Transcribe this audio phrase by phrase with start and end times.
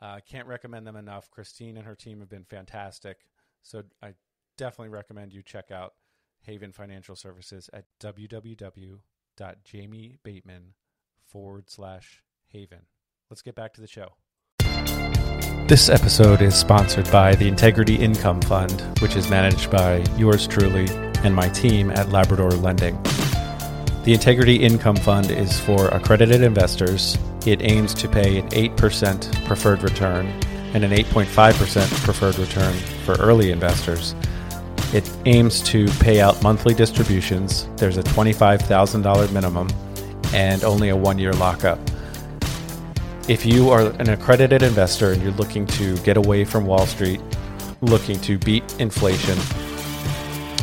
[0.00, 1.30] Uh, can't recommend them enough.
[1.30, 3.18] Christine and her team have been fantastic.
[3.62, 4.14] So I
[4.56, 5.94] definitely recommend you check out
[6.42, 10.62] Haven Financial Services at www.jamiebateman
[11.26, 12.80] forward slash haven.
[13.28, 14.14] Let's get back to the show.
[15.68, 20.88] This episode is sponsored by the Integrity Income Fund, which is managed by yours truly
[21.22, 22.98] and my team at Labrador Lending.
[24.02, 27.18] The Integrity Income Fund is for accredited investors.
[27.44, 30.26] It aims to pay an 8% preferred return
[30.72, 32.72] and an 8.5% preferred return
[33.04, 34.14] for early investors.
[34.94, 37.68] It aims to pay out monthly distributions.
[37.76, 39.68] There's a $25,000 minimum
[40.32, 41.78] and only a one year lockup.
[43.28, 47.20] If you are an accredited investor and you're looking to get away from Wall Street,
[47.82, 49.38] looking to beat inflation,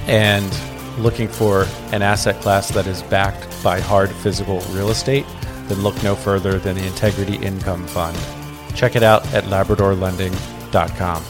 [0.07, 0.51] and
[0.97, 5.25] looking for an asset class that is backed by hard physical real estate,
[5.67, 8.17] then look no further than the Integrity Income Fund.
[8.75, 11.23] Check it out at labradorlending.com.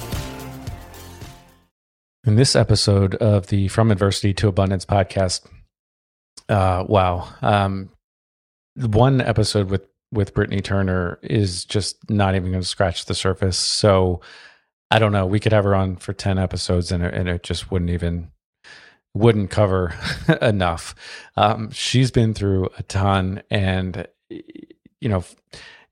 [2.26, 5.46] In this episode of the From Adversity to Abundance podcast,
[6.50, 7.90] uh, wow, um,
[8.76, 13.58] one episode with with Britnie Turner is just not even going to scratch the surface.
[13.58, 14.22] So
[14.90, 15.26] I don't know.
[15.26, 18.32] We could have her on for ten episodes, and it, and it just wouldn't even
[19.18, 19.94] wouldn't cover
[20.42, 20.96] enough.
[21.36, 25.24] Um, she's been through a ton, and you know,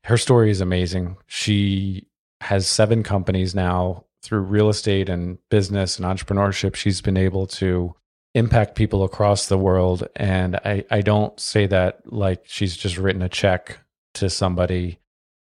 [0.04, 1.16] her story is amazing.
[1.26, 2.06] She
[2.40, 6.74] has seven companies now through real estate and business and entrepreneurship.
[6.74, 7.94] She's been able to
[8.34, 13.22] impact people across the world, and I I don't say that like she's just written
[13.22, 13.78] a check
[14.14, 14.98] to somebody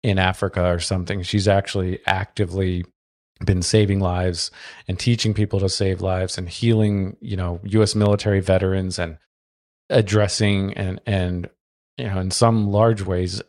[0.04, 1.22] in Africa or something.
[1.22, 2.86] She's actually actively
[3.46, 4.52] been saving lives
[4.88, 9.18] and teaching people to save lives and healing, you know, US military veterans and
[9.90, 11.50] addressing and and
[11.98, 13.42] you know, in some large ways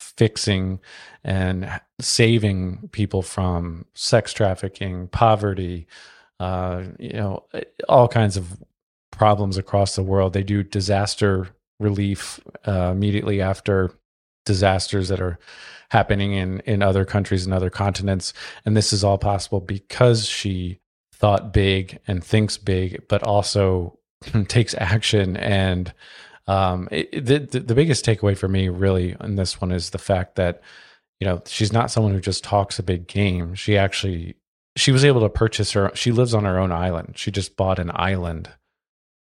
[0.00, 0.80] fixing
[1.24, 1.68] and
[2.00, 5.86] saving people from sex trafficking, poverty,
[6.40, 7.44] uh, you know,
[7.88, 8.62] all kinds of
[9.12, 10.32] problems across the world.
[10.32, 11.48] They do disaster
[11.78, 13.92] relief uh, immediately after
[14.44, 15.38] disasters that are
[15.90, 18.32] happening in in other countries and other continents.
[18.64, 20.80] And this is all possible because she
[21.12, 23.98] thought big and thinks big but also
[24.48, 25.36] takes action.
[25.36, 25.92] And
[26.46, 30.36] um, it, the, the biggest takeaway for me really in this one is the fact
[30.36, 30.62] that
[31.20, 33.54] you know she's not someone who just talks a big game.
[33.54, 34.36] She actually
[34.76, 37.14] she was able to purchase her she lives on her own island.
[37.16, 38.50] She just bought an island.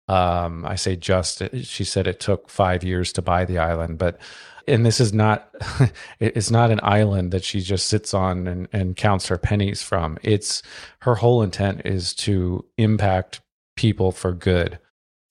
[0.10, 4.20] Um, i say just she said it took five years to buy the island but
[4.68, 5.50] and this is not
[6.20, 10.18] it's not an island that she just sits on and, and counts her pennies from.
[10.22, 10.62] It's
[11.00, 13.42] her whole intent is to impact
[13.76, 14.80] people for good.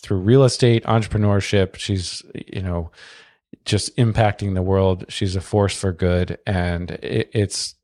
[0.03, 2.91] Through real estate entrepreneurship she's you know
[3.65, 5.05] just impacting the world.
[5.09, 7.75] She's a force for good and it, it's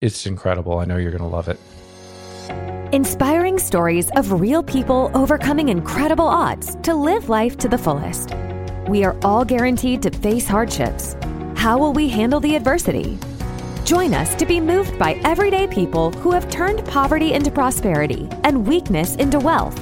[0.00, 0.78] it's incredible.
[0.78, 1.58] I know you're going to love it.
[2.92, 8.34] Inspiring stories of real people overcoming incredible odds to live life to the fullest
[8.88, 11.16] we are all guaranteed to face hardships.
[11.56, 13.18] How will we handle the adversity?
[13.84, 18.66] Join us to be moved by everyday people who have turned poverty into prosperity and
[18.66, 19.80] weakness into wealth.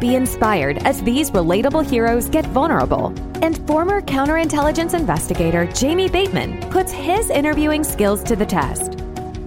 [0.00, 3.14] Be inspired as these relatable heroes get vulnerable.
[3.42, 8.98] And former counterintelligence investigator Jamie Bateman puts his interviewing skills to the test.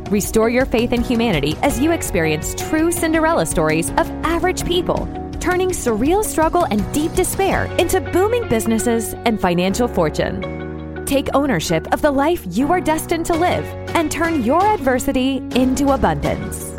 [0.10, 5.06] Restore your faith in humanity as you experience true Cinderella stories of average people
[5.40, 11.04] turning surreal struggle and deep despair into booming businesses and financial fortune.
[11.06, 13.66] Take ownership of the life you are destined to live
[13.96, 16.76] and turn your adversity into abundance.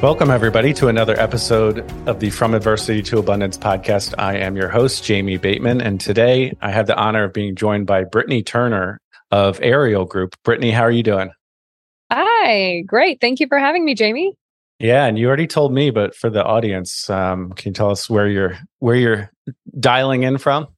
[0.00, 4.14] Welcome, everybody, to another episode of the From Adversity to Abundance podcast.
[4.16, 7.88] I am your host, Jamie Bateman, and today I have the honor of being joined
[7.88, 9.00] by Britnie Turner
[9.32, 10.36] of Aerial Group.
[10.44, 11.32] Britnie, how are you doing?
[12.12, 13.20] Hi, great.
[13.20, 14.34] Thank you for having me, Jamie.
[14.80, 18.08] Yeah, and you already told me, but for the audience, um, can you tell us
[18.08, 19.32] where you're where you're
[19.80, 20.68] dialing in from?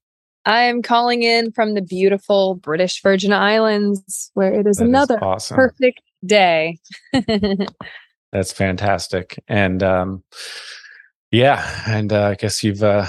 [0.47, 5.23] I'm calling in from the beautiful British Virgin Islands, where it is That is another
[5.23, 5.56] awesome.
[5.56, 6.79] perfect day.
[8.32, 9.43] That's fantastic.
[9.49, 10.25] And um,
[11.31, 13.06] yeah, and uh, I guess you've uh,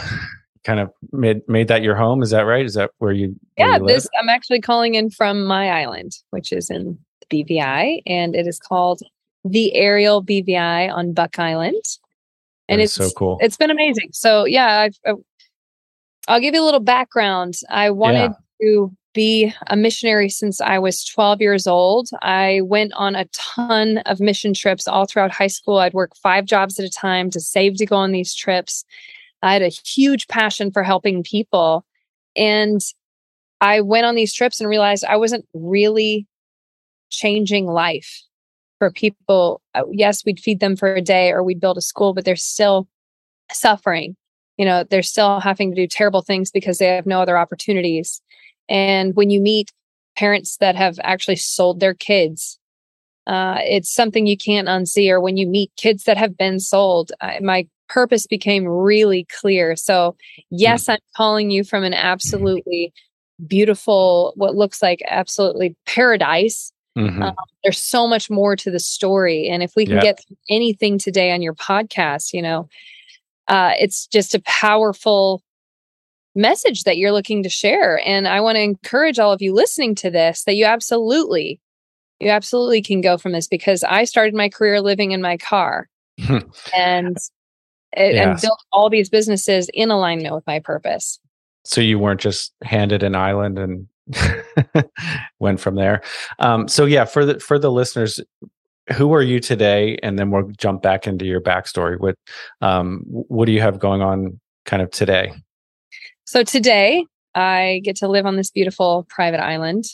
[0.65, 2.21] kind of made made that your home.
[2.21, 2.65] Is that right?
[2.65, 3.35] Is that where you?
[3.55, 6.97] where yeah, you this I'm actually calling in from my island, which is in
[7.29, 9.01] the BVI, and it is called
[9.43, 11.83] the aerial BVI on Buck Island.
[12.69, 13.37] And it's so cool.
[13.41, 14.09] it's been amazing.
[14.13, 15.13] So yeah, I've, i
[16.27, 17.55] I'll give you a little background.
[17.69, 22.09] I wanted to be a missionary since I was 12 years old.
[22.21, 25.79] I went on a ton of mission trips all throughout high school.
[25.79, 28.85] I'd work five jobs at a time to save to go on these trips.
[29.41, 31.83] I had a huge passion for helping people.
[32.35, 32.79] And
[33.59, 36.27] I went on these trips and realized I wasn't really
[37.09, 38.23] changing life
[38.81, 39.61] for people.
[39.75, 42.35] Uh, Yes, we'd feed them for a day or we'd build a school, but they're
[42.35, 42.87] still
[43.51, 44.15] suffering.
[44.57, 48.23] You know, they're still having to do terrible things because they have no other opportunities.
[48.67, 49.71] And when you meet
[50.17, 52.57] parents that have actually sold their kids,
[53.27, 55.11] uh, it's something you can't unsee.
[55.11, 59.75] Or when you meet kids that have been sold, I, my purpose became really clear.
[59.75, 60.15] So,
[60.49, 62.93] yes, I'm calling you from an absolutely
[63.45, 66.73] beautiful, what looks like absolutely paradise.
[66.97, 67.21] Mhm.
[67.23, 69.47] Um, there's so much more to the story.
[69.47, 70.01] And if we can Yeah.
[70.01, 72.67] get through anything today on your podcast, you know,
[73.47, 75.41] uh, it's just a powerful
[76.35, 78.01] message that you're looking to share.
[78.05, 81.59] And I want to encourage all of you listening to this that you absolutely,
[82.19, 85.89] you absolutely can go from this because I started my career living in my car
[86.75, 87.17] and
[87.93, 91.19] and built all these businesses in alignment with my purpose.
[91.65, 93.85] so you weren't just handed an island and
[95.39, 96.01] went from there.
[96.39, 98.19] Um, so yeah, for the for the listeners,
[98.93, 99.97] who are you today?
[100.03, 101.99] And then we'll jump back into your backstory.
[101.99, 102.15] What
[102.61, 105.33] um, what do you have going on kind of today?
[106.25, 107.05] So today
[107.35, 109.85] I get to live on this beautiful private island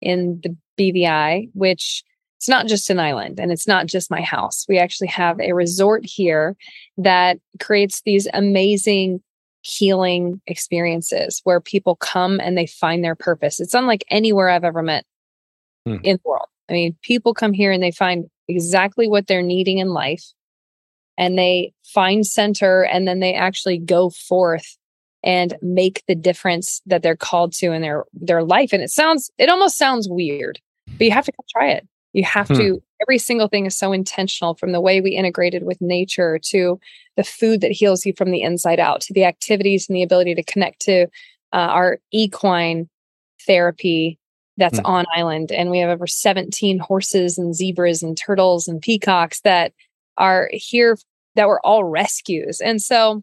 [0.00, 2.02] in the BVI, which
[2.36, 4.66] it's not just an island and it's not just my house.
[4.68, 6.56] We actually have a resort here
[6.98, 9.22] that creates these amazing
[9.64, 13.58] healing experiences where people come and they find their purpose.
[13.60, 15.04] It's unlike anywhere I've ever met
[15.86, 15.96] Hmm.
[16.02, 16.46] in the world.
[16.70, 20.24] I mean, people come here and they find exactly what they're needing in life
[21.18, 24.76] and they find center and then they actually go forth
[25.22, 29.30] and make the difference that they're called to in their their life and it sounds
[29.38, 30.60] it almost sounds weird
[30.98, 32.54] but you have to try it you have Hmm.
[32.54, 36.80] to every single thing is so intentional from the way we integrated with nature to
[37.16, 40.34] the food that heals you from the inside out to the activities and the ability
[40.34, 41.02] to connect to
[41.52, 42.88] uh, our equine
[43.46, 44.18] therapy
[44.56, 44.86] that's Hmm.
[44.86, 49.72] on island and we have over 17 horses and zebras and turtles and peacocks that
[50.16, 50.96] are here
[51.34, 53.22] that were all rescues and so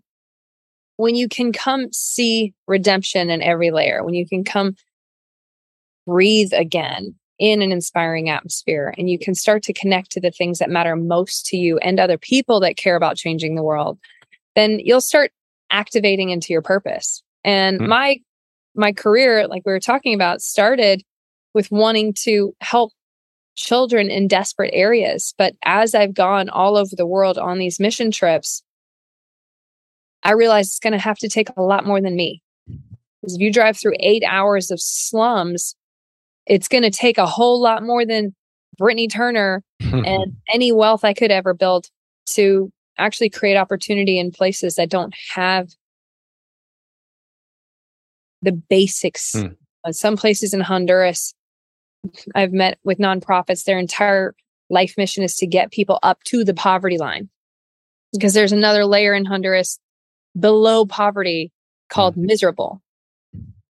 [0.98, 4.76] when you can come see redemption in every layer when you can come
[6.06, 10.60] breathe again in an inspiring atmosphere and you can start to connect to the things
[10.60, 13.98] that matter most to you and other people that care about changing the world
[14.56, 15.32] then you'll start
[15.70, 17.24] activating into your purpose.
[17.44, 17.88] And Hmm.
[17.88, 18.18] my
[18.76, 21.04] my career like we were talking about started
[21.54, 22.94] with wanting to help
[23.56, 25.34] children in desperate areas.
[25.38, 28.64] But as i've gone all over the world on these mission trips
[30.24, 32.42] i realized it's going to have to take a lot more than me.
[33.22, 35.76] Because if you drive through eight hours of slums
[36.52, 38.36] it's going to take a whole lot more than
[38.80, 41.88] britnie turner and any wealth I could ever build
[42.32, 45.70] to actually create opportunity in places that don't have
[48.42, 49.32] the basics.
[49.32, 49.54] Hmm.
[49.86, 51.34] Uh, Some places in Honduras,
[52.36, 54.36] I've met with nonprofits, their entire
[54.70, 57.30] life mission is to get people up to the poverty line
[58.12, 59.80] because there's another layer in Honduras
[60.38, 61.50] below poverty
[61.90, 62.82] called miserable.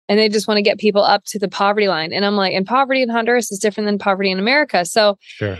[0.09, 2.13] And they just want to get people up to the poverty line.
[2.13, 4.85] And I'm like, and poverty in Honduras is different than poverty in America.
[4.85, 5.57] So sure.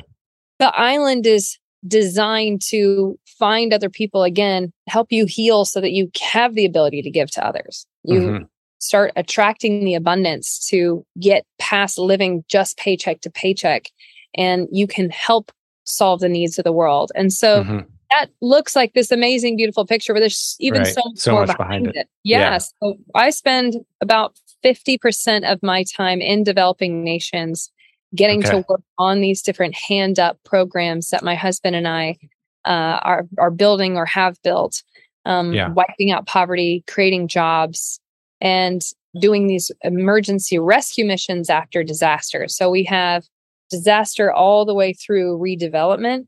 [0.60, 6.10] the island is designed to find other people again, help you heal so that you
[6.22, 7.86] have the ability to give to others.
[8.04, 8.48] You Mhm.
[8.80, 13.90] start attracting the abundance to get past living just paycheck to paycheck
[14.36, 15.52] and you can help
[15.84, 17.12] solve the needs of the world.
[17.16, 17.86] And so Mhm.
[18.12, 20.94] That looks like this amazing, beautiful picture, but there's even Right.
[20.94, 22.00] so, So more much behind, behind it.
[22.02, 22.10] it.
[22.24, 22.40] Yeah.
[22.52, 22.58] Yeah.
[22.58, 27.72] So I spend about 50% of my time in developing nations,
[28.16, 28.52] getting Okay.
[28.52, 32.18] to work on these different hand up programs that my husband and I
[32.66, 34.84] uh, are, are building or have built,
[35.26, 35.70] um, Yeah.
[35.70, 38.00] wiping out poverty, creating jobs,
[38.42, 38.82] and
[39.20, 42.56] doing these emergency rescue missions after disasters.
[42.56, 43.24] So we have
[43.70, 46.28] disaster all the way through redevelopment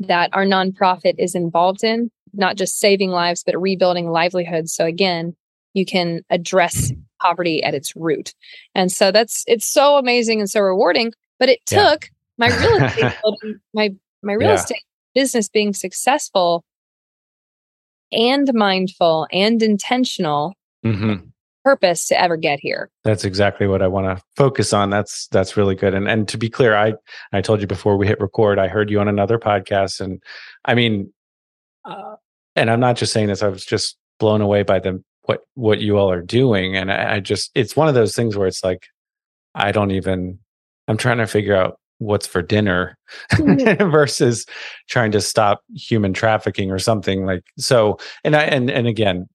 [0.00, 4.72] that our nonprofit is involved in, not just saving lives, but rebuilding livelihoods.
[4.72, 5.36] So again,
[5.74, 8.34] you can address poverty at its root.
[8.74, 11.12] And so that's it's so amazing and so rewarding.
[11.38, 12.08] But it took yeah.
[12.38, 14.54] my real estate building, my my real yeah.
[14.54, 14.82] estate
[15.14, 16.64] business being successful
[18.12, 20.54] and mindful and intentional
[20.84, 21.26] mm-hmm.
[21.64, 22.90] Purpose to ever get here.
[23.04, 24.90] That's exactly what I want to focus on.
[24.90, 25.94] That's that's really good.
[25.94, 26.94] And and to be clear, I
[27.32, 30.22] I told you before we hit record, I heard you on another podcast, and
[30.64, 31.12] I mean,
[31.84, 32.16] uh,
[32.56, 33.42] and I'm not just saying this.
[33.42, 37.16] I was just blown away by the what what you all are doing, and I,
[37.16, 38.86] I just it's one of those things where it's like
[39.54, 40.38] I don't even.
[40.88, 42.96] I'm trying to figure out what's for dinner
[43.32, 43.90] mm-hmm.
[43.90, 44.46] versus
[44.88, 49.28] trying to stop human trafficking or something like so and i and and again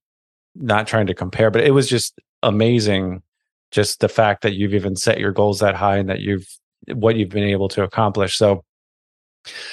[0.58, 3.22] not trying to compare but it was just amazing
[3.70, 6.48] just the fact that you've even set your goals that high and that you've
[6.94, 8.64] what you've been able to accomplish so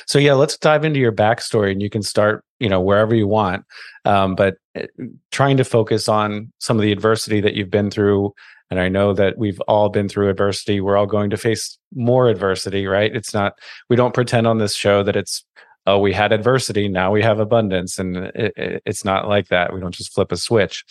[0.06, 3.28] so yeah let's dive into your backstory and you can start you know wherever you
[3.28, 3.66] want
[4.06, 4.86] um, but eh,
[5.32, 8.34] trying to focus on some of the adversity that you've been through
[8.74, 10.82] and I know that we've all been through adversity.
[10.82, 13.16] We're all going to face more adversity, right?
[13.16, 13.54] It's not,
[13.88, 15.46] we don't pretend on this show that it's,
[15.86, 18.00] oh, we had adversity, now we have abundance.
[18.00, 19.74] And it, it, it's not like that.
[19.74, 20.86] We don't just flip a switch.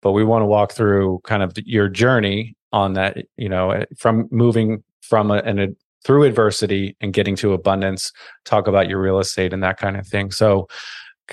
[0.00, 3.84] But we want to walk through kind of your journey on that, you know, eh,
[3.96, 5.68] from moving from a, an, a,
[6.04, 8.12] through adversity and getting to abundance,
[8.44, 10.30] talk about your real estate and that kind of thing.
[10.32, 10.68] So,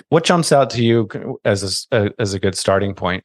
[0.10, 3.24] what jumps out to you as a, as a good starting point?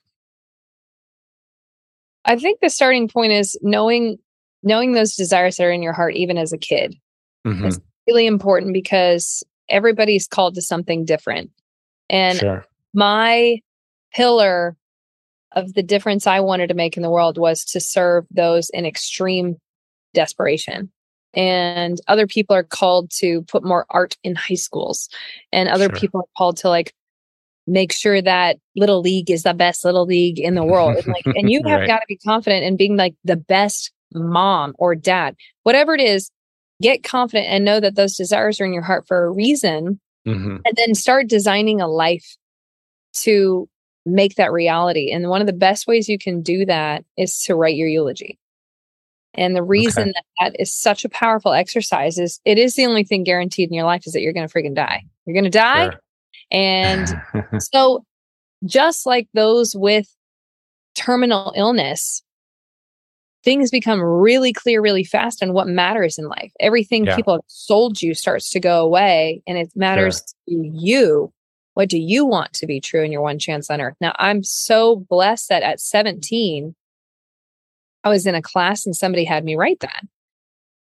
[2.25, 4.19] I think the starting point is knowing
[4.63, 6.97] knowing those desires that are in your heart even as a kid.
[7.47, 7.67] Mm-hmm.
[7.67, 11.51] It's really important because everybody's called to something different.
[12.11, 12.65] And sure.
[12.93, 13.61] my
[14.13, 14.77] pillar
[15.53, 18.85] of the difference I wanted to make in the world was to serve those in
[18.85, 19.57] extreme
[20.13, 20.91] desperation.
[21.33, 25.09] And other people are called to put more art in high schools.
[25.53, 25.97] And other sure.
[25.97, 26.95] people are called to like
[27.67, 30.97] make sure that little league is the best little league in the world.
[30.97, 31.89] And like, and you have right.
[31.89, 36.31] got to be confident in being like the best mom or dad, whatever it is,
[36.83, 40.01] get confident and know that those desires are in your heart for a reason.
[40.27, 40.57] Mm-hmm.
[40.65, 42.37] And then start designing a life
[43.15, 43.69] to
[44.07, 45.11] make that reality.
[45.11, 48.39] And one of the best ways you can do that is to write your eulogy.
[49.35, 50.13] And the reason okay.
[50.13, 53.75] that that is such a powerful exercise is it is the only thing guaranteed in
[53.75, 55.03] your life is that you're going to freaking die.
[55.27, 55.91] You're going to die.
[55.91, 56.01] Sure.
[56.53, 57.23] And
[57.59, 58.05] so,
[58.65, 60.07] just like those with
[60.95, 62.23] terminal illness,
[63.45, 66.53] things become really clear really fast on what matters in life.
[66.61, 67.17] Everything yeah.
[67.17, 70.63] people have sold you starts to go away, and it matters sure.
[70.63, 71.33] to you.
[71.75, 73.97] What do you want to be true in your one chance on earth?
[74.01, 76.75] Now, I'm so blessed that at 17,
[78.05, 80.05] I was in a class and somebody had me write that.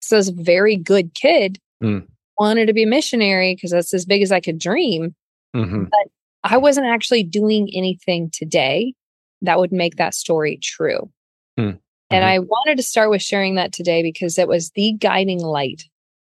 [0.01, 2.06] So a very good kid, mm.
[2.38, 5.15] wanted to be a missionary because that's as big as I could dream.
[5.56, 5.86] Mm-hmm.
[5.86, 6.08] But
[6.44, 8.94] I wasn't actually doing anything today
[9.44, 11.10] that would make that story true.
[11.60, 11.77] Mm-hmm.
[12.12, 15.84] And I wanted to start with sharing that today because it was the guiding light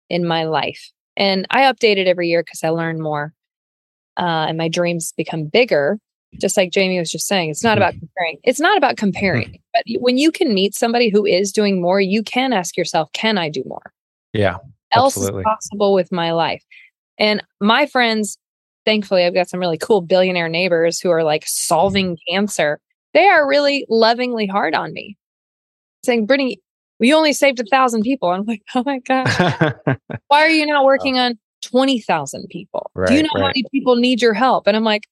[0.09, 0.91] in my life.
[1.17, 3.33] And I update it every year because I learn more
[4.17, 5.99] uh, and my dreams become bigger.
[6.41, 8.07] Just like Jamie was just saying, it's not about mm-hmm.
[8.07, 8.39] comparing.
[8.43, 9.49] It's not about comparing.
[9.49, 9.57] Mm-hmm.
[9.73, 13.39] But when you can meet somebody who is doing more, you can ask yourself, can
[13.39, 13.93] I do more?
[14.33, 14.57] Yeah.
[14.91, 16.65] Else is possible with my life.
[17.19, 18.39] And my friends
[18.85, 22.81] thankfully I've got some really cool billionaire neighbors who are like solving cancer.
[23.13, 25.17] They are really lovingly hard on me,
[26.05, 26.57] saying, Britnie,
[27.01, 28.31] we only saved a thousand people.
[28.31, 29.27] I'm like, oh my God.
[30.29, 32.91] Why are you not working on 20,000 people?
[32.95, 33.41] Right, Do you know right.
[33.41, 34.67] how many people need your help?
[34.67, 35.03] And I'm like,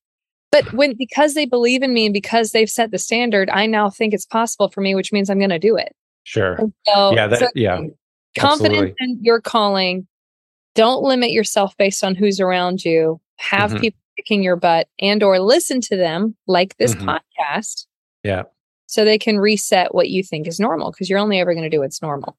[0.50, 3.88] but when because they believe in me and because they've set the standard, I now
[3.88, 5.94] think it's possible for me, which means I'm going to do it.
[6.24, 6.58] Sure.
[6.86, 7.26] So, yeah.
[7.26, 7.80] That, so yeah.
[8.38, 8.94] Confidence absolutely.
[9.00, 10.06] in your calling.
[10.74, 13.80] Don't limit yourself based on who's around you have mm-hmm.
[13.80, 17.10] people kicking your butt and or listen to them like this mm-hmm.
[17.10, 17.86] podcast.
[18.22, 18.44] Yeah.
[18.92, 21.70] So they can reset what you think is normal because you're only ever going to
[21.70, 22.36] do what's normal.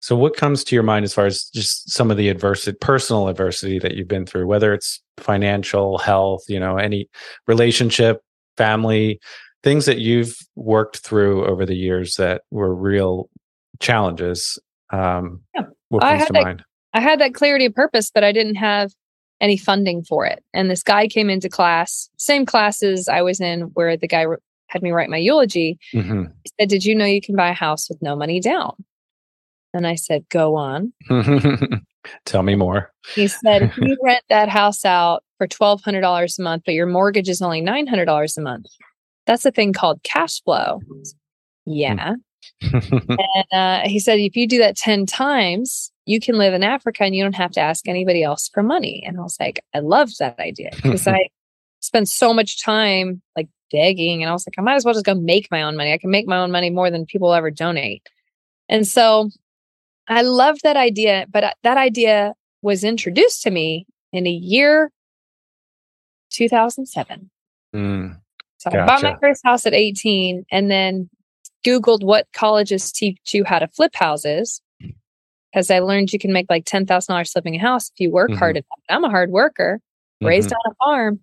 [0.00, 3.28] So what comes to your mind as far as just some of the adversity, personal
[3.28, 7.10] adversity that you've been through, whether it's financial, health, you know, any
[7.46, 8.22] relationship,
[8.56, 9.20] family,
[9.62, 13.28] things that you've worked through over the years that were real
[13.78, 14.58] challenges.
[14.94, 15.66] Um, yeah.
[15.90, 16.64] What comes to that, mind?
[16.94, 18.92] I had that clarity of purpose, but I didn't have
[19.42, 20.42] any funding for it.
[20.54, 24.24] And this guy came into class, same classes I was in where the guy
[24.72, 25.78] had me write my eulogy.
[25.94, 26.24] Mm-hmm.
[26.44, 28.72] He said, Did you know you can buy a house with no money down?
[29.74, 30.92] And I said, Go on.
[32.24, 32.90] Tell me more.
[33.14, 37.42] He said, you rent that house out for $1,200 a month, but your mortgage is
[37.42, 38.66] only $900 a month,
[39.26, 40.80] that's a thing called cash flow.
[41.64, 42.14] Yeah.
[42.60, 47.04] and uh, he said, If you do that 10 times, you can live in Africa
[47.04, 49.04] and you don't have to ask anybody else for money.
[49.06, 51.28] And I was like, I loved that idea because I
[51.82, 54.22] spent so much time like begging.
[54.22, 55.92] And I was like, I might as well just go make my own money.
[55.92, 58.08] I can make my own money more than people ever donate.
[58.68, 59.30] And so
[60.08, 64.90] I loved that idea, but uh, that idea was introduced to me in a year
[66.30, 67.30] 2007.
[67.74, 68.16] Mm,
[68.58, 68.82] so gotcha.
[68.82, 71.10] I bought my first house at 18 and then
[71.64, 74.60] Googled what colleges teach you how to flip houses
[75.52, 78.38] because I learned you can make like $10,000 flipping a house if you work mm-hmm.
[78.38, 78.66] hard enough.
[78.88, 79.80] I'm a hard worker,
[80.20, 80.68] raised mm-hmm.
[80.68, 81.20] on a farm.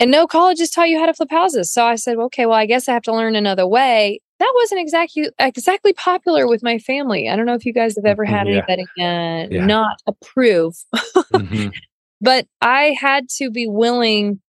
[0.00, 1.70] And no colleges taught you how to flip houses.
[1.70, 4.20] So I said, okay, well, I guess I have to learn another way.
[4.38, 7.28] That wasn't exactly exactly popular with my family.
[7.28, 8.54] I don't know if you guys have ever had yeah.
[8.54, 9.66] anybody uh, yeah.
[9.66, 10.74] not approve.
[10.94, 11.68] mm-hmm.
[12.22, 14.42] But I had to be willing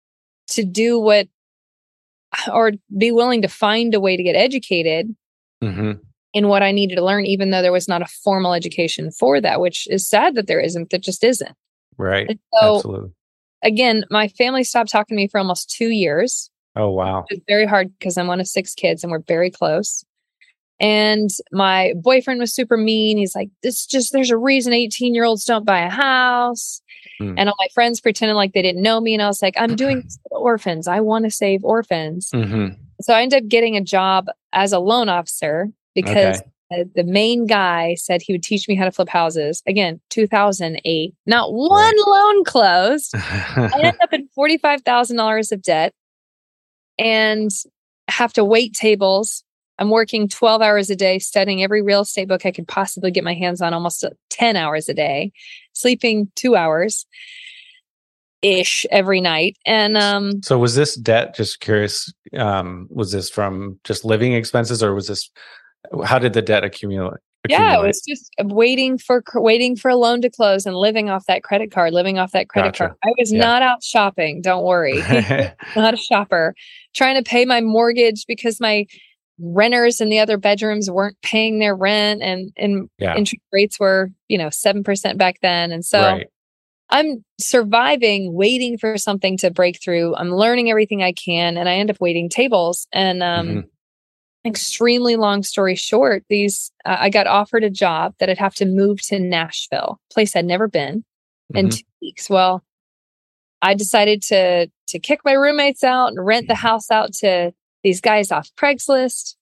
[0.49, 1.29] to do what
[2.51, 5.15] or be willing to find a way to get educated
[5.63, 5.93] mm-hmm.
[6.33, 9.39] in what I needed to learn, even though there was not a formal education for
[9.39, 10.89] that, which is sad that there isn't.
[10.89, 11.55] That just isn't.
[11.97, 12.27] Right.
[12.29, 13.11] And so, Absolutely.
[13.63, 16.49] Again, my family stopped talking to me for almost two years.
[16.75, 17.25] Oh wow!
[17.29, 20.05] It's very hard because I'm one of six kids and we're very close.
[20.79, 23.17] And my boyfriend was super mean.
[23.17, 26.81] He's like, "This just there's a reason 18 year olds don't buy a house."
[27.21, 27.35] Mm.
[27.37, 29.13] And all my friends pretended like they didn't know me.
[29.13, 30.87] And I was like, I'm doing orphans.
[30.87, 32.31] I want to save orphans.
[32.31, 32.75] Mm-hmm.
[33.01, 36.49] So I ended up getting a job as a loan officer because okay.
[36.95, 39.61] The main guy said he would teach me how to flip houses.
[39.67, 41.13] Again, 2008.
[41.25, 42.03] Not one right.
[42.07, 43.13] loan closed.
[43.15, 45.93] I ended up in $45,000 of debt
[46.97, 47.49] and
[48.07, 49.43] have to wait tables
[49.81, 53.23] I'm working 12 hours a day, studying every real estate book I could possibly get
[53.23, 55.31] my hands on, almost 10 hours a day,
[55.73, 57.07] sleeping two hours
[58.43, 59.57] ish every night.
[59.65, 61.33] And um, so, was this debt?
[61.33, 62.13] Just curious.
[62.37, 65.31] Um, was this from just living expenses, or was this?
[66.05, 67.19] How did the debt accumulate?
[67.45, 67.71] accumulate?
[67.71, 71.25] Yeah, it was just waiting for waiting for a loan to close and living off
[71.27, 72.87] that credit card, living off that credit gotcha.
[72.89, 72.97] card.
[73.03, 73.39] I was yeah.
[73.39, 74.41] not out shopping.
[74.41, 74.99] Don't worry,
[75.75, 76.55] not a shopper.
[76.93, 78.85] Trying to pay my mortgage because my
[79.39, 83.15] renters in the other bedrooms weren't paying their rent and and yeah.
[83.15, 86.27] interest rates were you know 7% back then and so right.
[86.91, 91.73] i'm surviving waiting for something to break through i'm learning everything i can and i
[91.73, 93.59] end up waiting tables and um mm-hmm.
[94.45, 98.65] Extremely long story short these uh, i got offered a job that i'd have to
[98.65, 100.99] move to nashville place i'd never been
[101.53, 101.57] mm-hmm.
[101.57, 102.63] in two weeks well
[103.61, 108.01] i decided to to kick my roommates out and rent the house out to these
[108.01, 109.35] guys off Craigslist.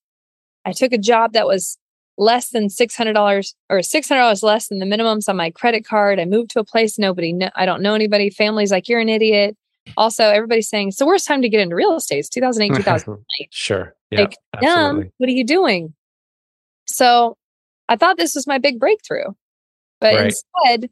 [0.65, 1.77] I took a job that was
[2.17, 6.19] less than $600 or $600 less than the minimums on my credit card.
[6.19, 8.29] I moved to a place nobody, kn- I don't know anybody.
[8.29, 9.55] Family's like, you're an idiot.
[9.97, 12.19] Also, everybody's saying it's the worst time to get into real estate.
[12.19, 13.23] It's 2008, 2009.
[13.52, 13.95] sure.
[14.12, 15.10] Yeah, like, dumb.
[15.17, 15.93] What are you doing?
[16.86, 17.38] So
[17.88, 19.34] I thought this was my big breakthrough.
[20.02, 20.25] But right.
[20.25, 20.89] instead,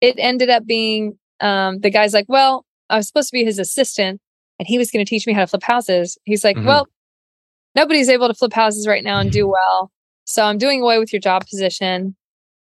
[0.00, 3.58] it ended up being um, the guy's like, well, I was supposed to be his
[3.58, 4.20] assistant
[4.58, 6.16] and he was going to teach me how to flip houses.
[6.24, 6.66] He's like, mm-hmm.
[6.66, 6.86] well,
[7.74, 9.90] nobody's able to flip houses right now and do well.
[10.24, 12.16] So I'm doing away with your job position.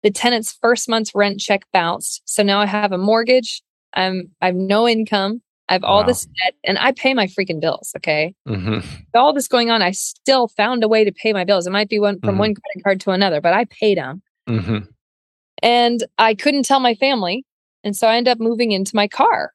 [0.02, 2.22] The tenant's first month's rent check bounced.
[2.24, 3.62] So now I have a mortgage.
[3.94, 5.42] I'm, I have no income.
[5.68, 6.06] I have all wow.
[6.06, 7.92] this debt and I pay my freaking bills.
[7.96, 8.34] Okay.
[8.46, 8.86] Mm-hmm.
[9.14, 11.66] All this going on, I still found a way to pay my bills.
[11.66, 12.38] It might be one from mm-hmm.
[12.38, 14.22] one credit card to another, but I paid them.
[14.48, 14.78] Mm-hmm.
[15.62, 17.44] And I couldn't tell my family.
[17.84, 19.52] And so I ended up moving into my car.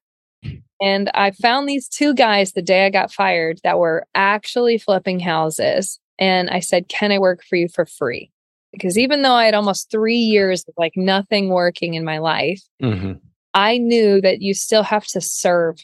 [0.82, 5.20] And I found these two guys the day I got fired that were actually flipping
[5.20, 5.98] houses.
[6.20, 8.32] And I said, Can I work for you for free?
[8.74, 12.62] Because even though I had almost three years of like nothing working in my life,
[12.82, 13.14] mm-hmm.
[13.54, 15.78] I knew that you still have to serve.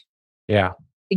[0.50, 0.72] Yeah.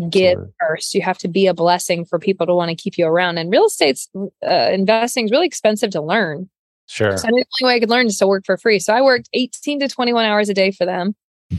[0.10, 0.94] Give first.
[0.94, 3.38] You have to be a blessing for people to want to keep you around.
[3.38, 6.50] And real estate's uh, investing is really expensive to learn.
[6.88, 7.16] Sure.
[7.18, 8.80] So the only way I could learn is to work for free.
[8.80, 11.16] So I worked 18 to 21 hours a day for them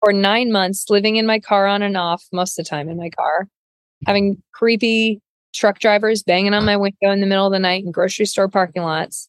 [0.00, 2.96] for nine months living in my car on and off most of the time in
[2.96, 3.48] my car,
[4.06, 5.20] having creepy
[5.54, 8.48] truck drivers banging on my window in the middle of the night in grocery store
[8.48, 9.28] parking lots.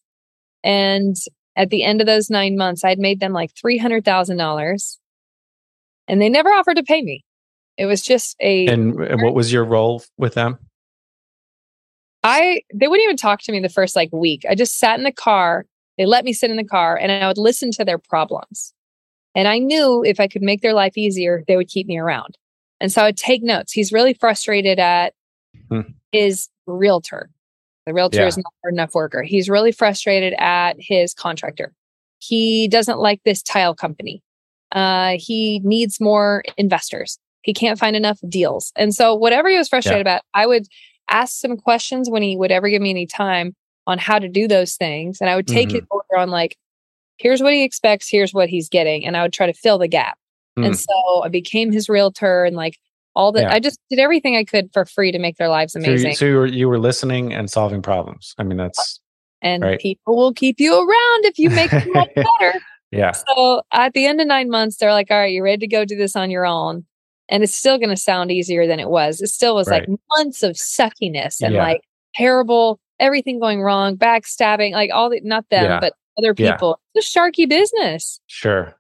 [0.63, 1.15] And
[1.55, 4.97] at the end of those nine months, I'd made them like $300,000
[6.09, 7.23] and they never offered to pay me.
[7.79, 8.67] It was just a.
[8.67, 10.59] And, and what was your role with them?
[12.23, 14.43] I, they wouldn't even talk to me the first like week.
[14.47, 15.65] I just sat in the car.
[15.97, 18.73] They let me sit in the car and I would listen to their problems.
[19.33, 22.37] And I knew if I could make their life easier, they would keep me around.
[22.81, 23.71] And so I'd take notes.
[23.71, 25.13] He's really frustrated at
[25.69, 25.81] hmm.
[26.11, 27.29] his realtor.
[27.85, 28.27] The realtor yeah.
[28.27, 29.23] is not hard enough worker.
[29.23, 31.73] He's really frustrated at his contractor.
[32.17, 34.21] He doesn't like this tile company.
[34.73, 37.17] Uh, he needs more investors.
[37.41, 38.71] He can't find enough deals.
[38.75, 40.13] And so whatever he was frustrated yeah.
[40.13, 40.67] about, I would
[41.09, 43.55] ask some questions when he would ever give me any time
[43.87, 45.19] on how to do those things.
[45.21, 45.77] And I would take mm-hmm.
[45.77, 46.57] his order on like,
[47.17, 49.05] here's what he expects, here's what he's getting.
[49.05, 50.17] And I would try to fill the gap.
[50.57, 50.67] Mm.
[50.67, 52.77] And so I became his realtor and like
[53.15, 53.53] all the, yeah.
[53.53, 55.97] I just did everything I could for free to make their lives amazing.
[56.01, 58.35] So, you, so you, were, you were listening and solving problems.
[58.37, 58.99] I mean, that's,
[59.41, 59.79] and right.
[59.79, 62.59] people will keep you around if you make them better.
[62.91, 63.11] Yeah.
[63.11, 65.85] So at the end of nine months, they're like, all right, you're ready to go
[65.85, 66.85] do this on your own?
[67.29, 69.21] And it's still going to sound easier than it was.
[69.21, 69.87] It still was right.
[69.87, 71.63] like months of suckiness and yeah.
[71.63, 71.81] like
[72.15, 75.79] terrible, everything going wrong, backstabbing, like all the, not them, yeah.
[75.79, 76.79] but other people.
[76.95, 76.99] Yeah.
[76.99, 78.19] It's a sharky business.
[78.27, 78.75] Sure.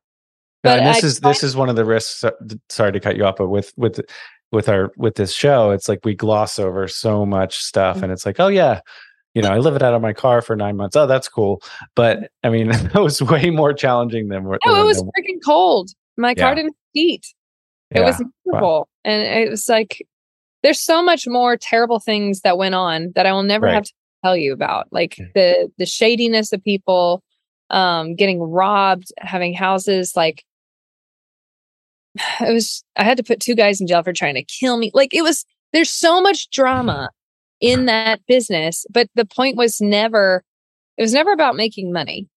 [0.63, 2.25] But this I, is this is one of the risks.
[2.67, 4.01] Sorry to cut you off, but with with
[4.51, 8.05] with our with this show, it's like we gloss over so much stuff, mm-hmm.
[8.05, 8.81] and it's like, oh yeah,
[9.33, 10.95] you know, I live it out of my car for nine months.
[10.95, 11.61] Oh, that's cool.
[11.95, 14.59] But I mean, that was way more challenging than what.
[14.65, 15.91] Oh, it was freaking cold.
[16.17, 17.25] My car didn't heat.
[17.91, 18.05] It yeah.
[18.05, 18.87] was miserable, wow.
[19.03, 20.05] and it was like
[20.63, 23.75] there's so much more terrible things that went on that I will never right.
[23.75, 27.23] have to tell you about, like the the shadiness of people,
[27.69, 30.43] um, getting robbed, having houses like
[32.41, 34.91] it was I had to put two guys in jail for trying to kill me.
[34.93, 37.09] Like it was there's so much drama
[37.61, 40.43] in that business, but the point was never
[40.97, 42.27] it was never about making money.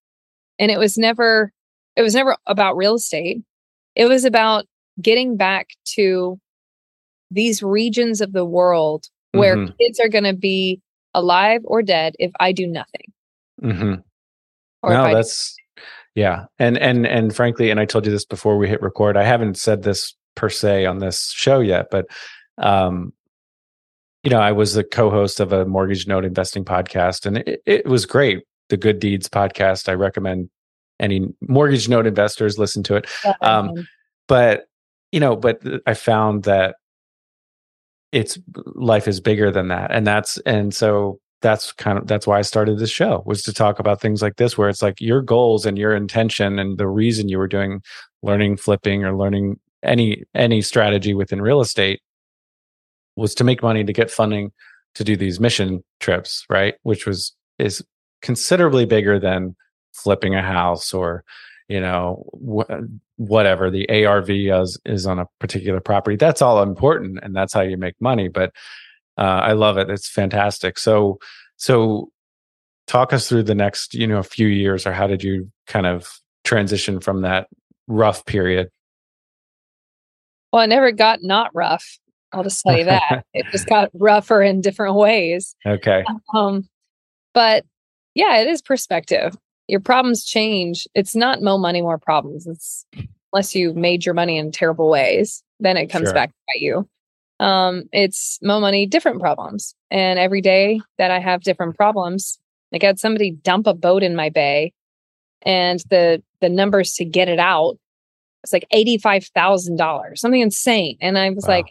[0.59, 1.53] And it was never
[1.97, 3.39] it was never about real estate.
[3.95, 4.67] It was about
[5.01, 6.39] getting back to
[7.31, 9.73] these regions of the world where mm-hmm.
[9.81, 10.81] kids are going to be
[11.15, 13.13] alive or dead if I do nothing.
[13.63, 13.95] Mm-hmm.
[14.85, 15.57] no, that's
[16.15, 19.17] yeah, and and and frankly, and I told you this before we hit record.
[19.17, 22.07] I haven't said this per se on this show yet, but
[22.59, 23.13] um,
[24.23, 27.87] you know, I was the co-host of a mortgage note investing podcast, and it, it
[27.87, 28.45] was great.
[28.69, 29.89] The Good Deeds podcast.
[29.89, 30.51] I recommend
[31.01, 33.07] any mortgage note investors listen to it.
[33.41, 33.89] Um,
[34.29, 34.67] but
[35.13, 36.77] you know, but I found that
[38.11, 38.39] it's
[38.75, 42.43] life is bigger than that, and that's and so that's kind of that's why I
[42.43, 45.67] started this show was to talk about things like this, where it's like your goals
[45.67, 47.83] and your intention and the reason you were doing
[48.23, 52.01] learning flipping or learning any any strategy within real estate
[53.17, 54.53] was to make money to get funding
[54.95, 56.75] to do these mission trips, right?
[56.83, 57.85] Which was is
[58.23, 59.57] considerably bigger than
[59.93, 61.25] flipping a house or
[61.69, 62.25] you know
[63.29, 66.17] whatever the ARV is, is on a particular property.
[66.17, 68.29] That's all important, and that's how you make money.
[68.29, 68.53] But
[69.17, 69.91] uh, I love it.
[69.91, 70.79] It's fantastic.
[70.79, 71.19] So
[71.57, 72.11] so
[72.87, 75.87] talk us through the next you know a few years, or how did you kind
[75.87, 76.11] of
[76.45, 77.47] transition from that
[77.87, 78.69] rough period?
[80.53, 81.99] Well, I never got not rough.
[82.33, 85.55] I'll just tell you that it just got rougher in different ways.
[85.65, 86.05] Okay.
[86.35, 86.69] Um,
[87.35, 87.65] but
[88.15, 89.37] yeah, it is perspective.
[89.73, 90.87] Your problems change.
[90.95, 92.47] It's not mo money, more problems.
[92.47, 92.87] It's
[93.33, 96.15] unless you made your money in terrible ways, then it comes sure.
[96.15, 96.89] back at you.
[97.41, 99.75] Um, it's mo money, different problems.
[99.91, 102.39] And every day that I have different problems,
[102.71, 104.73] like I had somebody dump a boat in my bay
[105.41, 107.79] and the the numbers to get it out
[108.43, 110.97] it's like $85,000, something insane.
[111.01, 111.55] And I was wow.
[111.55, 111.67] like,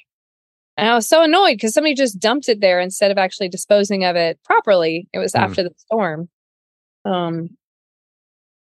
[0.78, 4.06] and I was so annoyed because somebody just dumped it there instead of actually disposing
[4.06, 5.08] of it properly.
[5.14, 5.40] It was mm.
[5.40, 6.30] after the storm.
[7.04, 7.58] Um,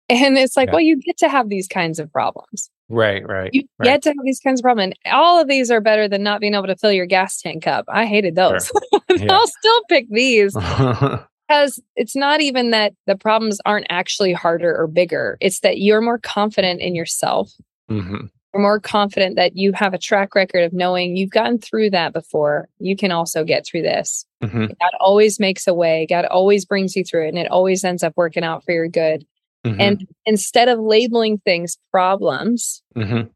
[0.08, 0.72] and it's like, yeah.
[0.72, 2.70] well, you get to have these kinds of problems.
[2.88, 3.50] Right, right.
[3.52, 3.86] You right.
[3.86, 4.94] get to have these kinds of problems.
[5.04, 7.66] And all of these are better than not being able to fill your gas tank
[7.66, 7.86] up.
[7.88, 8.70] I hated those.
[9.10, 9.26] Sure.
[9.26, 9.34] yeah.
[9.34, 10.54] I'll still pick these
[11.48, 15.36] because it's not even that the problems aren't actually harder or bigger.
[15.40, 17.52] It's that you're more confident in yourself.
[17.90, 21.90] Mm-hmm you're more confident that you have a track record of knowing you've gotten through
[21.90, 22.68] that before.
[22.78, 24.24] You can also get through this.
[24.42, 24.66] Mm-hmm.
[24.66, 26.06] God always makes a way.
[26.08, 28.88] God always brings you through it, and it always ends up working out for your
[28.88, 29.26] good.
[29.64, 29.81] Mm-hmm.
[29.81, 33.29] And instead of labeling things problems, mm-hmm.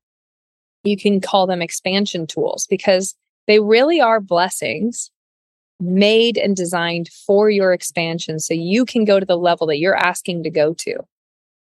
[0.85, 3.15] you can call them expansion tools because
[3.47, 5.11] they really are blessings
[5.81, 9.97] made and designed for your expansion so you can go to the level that you're
[9.97, 10.97] asking to go to.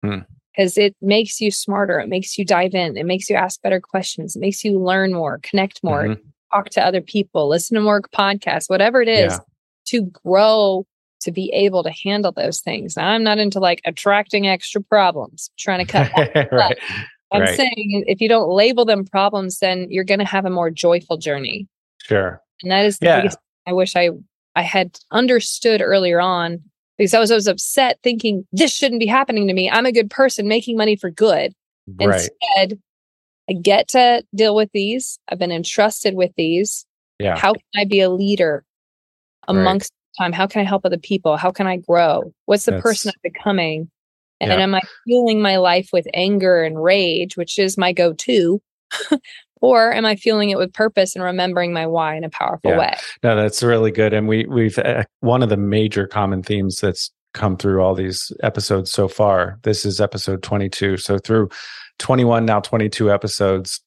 [0.05, 1.99] Mm because it makes you smarter.
[1.99, 2.97] It makes you dive in.
[2.97, 4.37] It makes you ask better questions.
[4.37, 6.23] It makes you learn more, connect more, mm-hmm.
[6.53, 9.39] talk to other people, listen to more podcasts, whatever it is yeah.
[9.87, 10.87] to grow
[11.23, 12.97] to be able to handle those things.
[12.97, 16.11] I'm not into like attracting extra problems, trying to cut.
[16.53, 16.79] right.
[17.33, 17.57] I'm right.
[17.57, 21.17] saying if you don't label them problems, then you're going to have a more joyful
[21.17, 21.67] journey.
[22.03, 22.41] Sure.
[22.63, 23.21] And that is the yeah.
[23.21, 23.39] biggest.
[23.67, 24.11] I wish I
[24.55, 26.63] I had understood earlier on
[26.99, 29.71] because I was, I was upset thinking this shouldn't be happening to me.
[29.71, 31.55] I'm a good person making money for good.
[31.87, 32.29] Right.
[32.57, 32.79] Instead,
[33.49, 35.19] I get to deal with these.
[35.29, 36.85] I've been entrusted with these.
[37.19, 37.37] Yeah.
[37.37, 38.65] How can I be a leader
[39.49, 39.93] amongst.
[40.19, 40.33] Time?
[40.33, 41.37] How can I help other people?
[41.37, 42.33] How can I grow?
[42.47, 43.91] What's the That's, person I'm becoming?
[44.41, 44.59] And yeah.
[44.59, 48.61] am I fueling my life with anger and rage, which is my go-to?
[49.63, 52.79] or am I feeling it with purpose and remembering my why in a powerful yeah.
[52.79, 52.95] way?
[53.23, 54.13] No, that's really good.
[54.13, 58.31] And we we've uh, one of the major common themes that's come through all these
[58.43, 59.59] episodes so far.
[59.63, 60.99] This is episode 22.
[60.99, 61.49] So through
[61.99, 63.81] 21, now 22 episodes,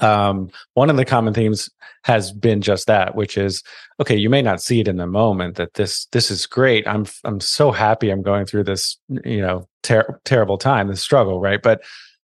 [0.00, 1.70] um, one of the common themes
[2.04, 3.62] has been just that, which is
[4.00, 4.16] okay.
[4.16, 6.86] You may not see it in the moment that this this is great.
[6.86, 8.10] I'm I'm so happy.
[8.10, 11.62] I'm going through this you know ter- terrible time, this struggle, right?
[11.62, 11.82] But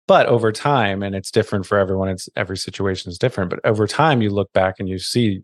[0.07, 2.09] but over time, and it's different for everyone.
[2.09, 3.51] It's every situation is different.
[3.51, 5.43] But over time, you look back and you see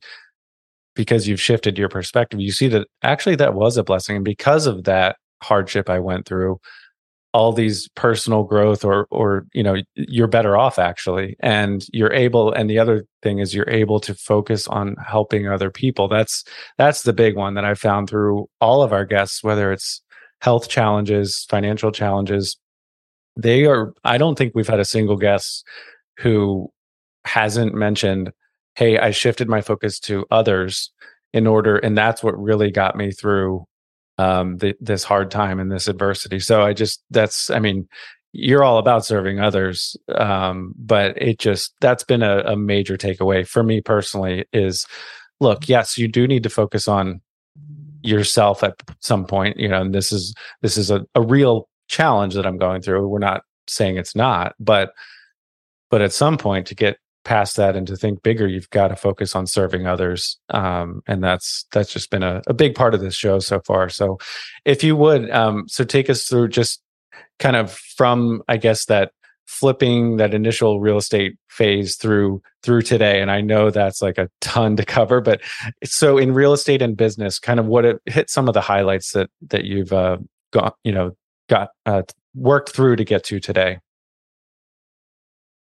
[0.95, 4.67] because you've shifted your perspective, you see that actually that was a blessing, and because
[4.67, 6.59] of that hardship I went through,
[7.35, 11.37] all these personal growth or or you know you're better off actually.
[11.41, 15.71] And you're able and the other thing is you're able to focus on helping other
[15.71, 16.07] people.
[16.09, 16.45] That's
[16.79, 20.01] that's the big one that i found through all of our guests whether it's
[20.41, 22.57] health challenges financial challenges.
[23.37, 25.67] They are i don't think we've had a single guest
[26.19, 26.71] who
[27.25, 28.31] hasn't mentioned
[28.77, 30.93] hey i shifted my focus to others
[31.33, 33.67] in order and that's what really got me through
[34.19, 36.41] um, this hard time and this adversity.
[36.41, 37.89] So I just that's I mean
[38.37, 43.47] you're all about serving others, um, but it just that's been a, a major takeaway
[43.47, 44.45] for me personally.
[44.53, 44.87] Is
[45.41, 47.21] look, yes, you do need to focus on
[48.03, 49.57] yourself at some point.
[49.57, 53.07] You know, and this is this is a, a real challenge that I'm going through.
[53.09, 54.93] We're not saying it's not, but
[55.91, 58.97] but at some point to get past that and to think bigger you've got to
[58.97, 60.39] focus on serving others.
[60.51, 63.89] Um, and that's that's just been a, a, big part of this show so far.
[63.89, 64.19] So
[64.65, 66.83] if you would um, so take us through just
[67.39, 69.13] kind of from i guess that
[69.47, 73.21] flipping that initial real estate phase through through today.
[73.21, 75.41] And i know that's like a ton to cover but
[75.85, 79.13] so in real estate and business kind of what it hit some of the highlights
[79.13, 80.19] that that you've uh,
[80.53, 81.17] got you know
[81.49, 82.03] got uh,
[82.35, 83.79] worked through to get to today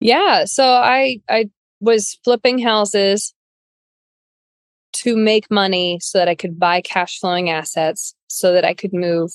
[0.03, 0.45] yeah.
[0.45, 1.47] So I I
[1.81, 3.35] was flipping houses
[4.93, 8.93] to make money so that I could buy cash flowing assets so that I could
[8.93, 9.33] move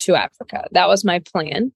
[0.00, 0.66] to Africa.
[0.72, 1.72] That was my plan.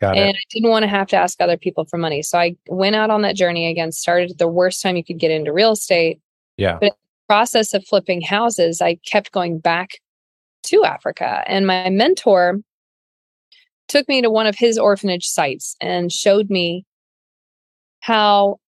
[0.00, 0.36] Got and it.
[0.36, 2.22] I didn't want to have to ask other people for money.
[2.22, 5.18] So I went out on that journey again, started at the worst time you could
[5.18, 6.20] get into real estate.
[6.56, 6.78] Yeah.
[6.80, 6.96] But
[7.28, 9.90] process of flipping houses, I kept going back
[10.64, 11.42] to Africa.
[11.46, 12.60] And my mentor
[13.88, 16.84] took me to one of his orphanage sites and showed me
[18.00, 18.58] how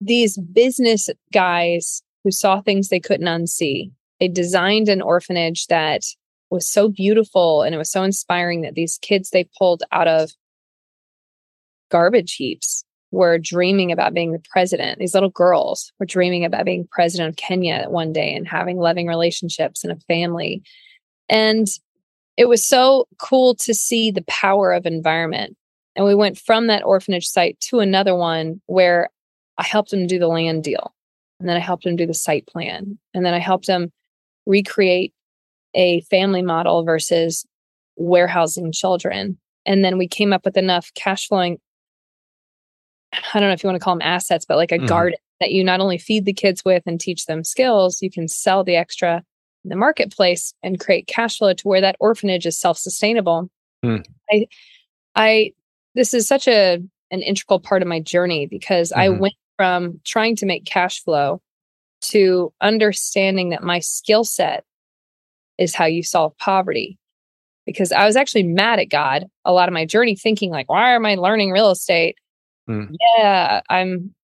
[0.00, 6.02] these business guys who saw things they couldn't unsee, they designed an orphanage that
[6.50, 10.30] was so beautiful and it was so inspiring that these kids they pulled out of
[11.90, 14.98] garbage heaps were dreaming about being the president.
[14.98, 19.06] These little girls were dreaming about being president of Kenya one day and having loving
[19.06, 20.62] relationships and a family.
[21.28, 21.66] And
[22.36, 25.56] it was so cool to see the power of environment
[25.98, 29.10] and we went from that orphanage site to another one where
[29.58, 30.94] I helped him do the land deal.
[31.40, 32.96] And then I helped him do the site plan.
[33.14, 33.90] And then I helped him
[34.46, 35.12] recreate
[35.74, 37.44] a family model versus
[37.96, 39.38] warehousing children.
[39.66, 41.58] And then we came up with enough cash flowing,
[43.12, 44.86] I don't know if you want to call them assets, but like a mm.
[44.86, 48.28] garden that you not only feed the kids with and teach them skills, you can
[48.28, 49.24] sell the extra
[49.64, 53.50] in the marketplace and create cash flow to where that orphanage is self-sustainable.
[53.84, 54.04] Mm.
[54.30, 54.46] I
[55.16, 55.52] I
[55.98, 56.78] this is such a
[57.10, 59.00] an integral part of my journey because mm-hmm.
[59.00, 61.42] I went from trying to make cash flow
[62.00, 64.64] to understanding that my skill set
[65.58, 66.98] is how you solve poverty.
[67.66, 70.94] Because I was actually mad at God a lot of my journey, thinking, like, why
[70.94, 72.16] am I learning real estate?
[72.70, 72.94] Mm.
[73.18, 74.14] Yeah, I'm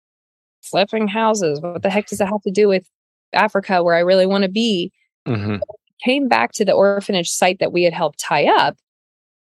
[0.62, 1.60] flipping houses.
[1.60, 2.88] What the heck does that have to do with
[3.34, 4.92] Africa where I really want to be?
[5.26, 5.56] Mm-hmm.
[6.02, 8.76] Came back to the orphanage site that we had helped tie up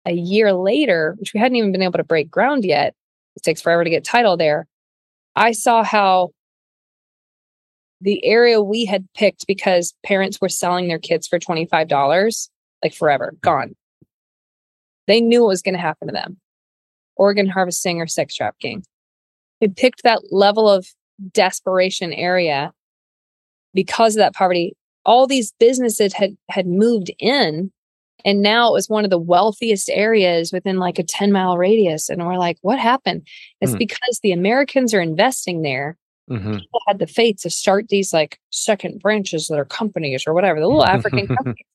[0.06, 2.94] a year later, which we hadn't even been able to break ground yet,
[3.36, 4.66] it takes forever to get title there.
[5.34, 6.30] I saw how
[8.00, 12.48] the area we had picked because parents were selling their kids for $25,
[12.82, 13.74] like forever, gone.
[15.06, 16.38] They knew what was going to happen to them
[17.16, 18.84] organ harvesting or sex trafficking.
[19.60, 20.86] We picked that level of
[21.32, 22.72] desperation area
[23.72, 24.76] because of that poverty.
[25.04, 27.70] All these businesses had had moved in
[28.24, 32.08] and now it was one of the wealthiest areas within like a 10 mile radius.
[32.08, 33.26] And we're like, what happened?
[33.60, 33.78] It's mm.
[33.78, 35.98] because the Americans are investing there.
[36.30, 36.54] Mm-hmm.
[36.54, 40.58] People had the faith to start these like second branches of their companies or whatever,
[40.58, 41.66] the little African companies.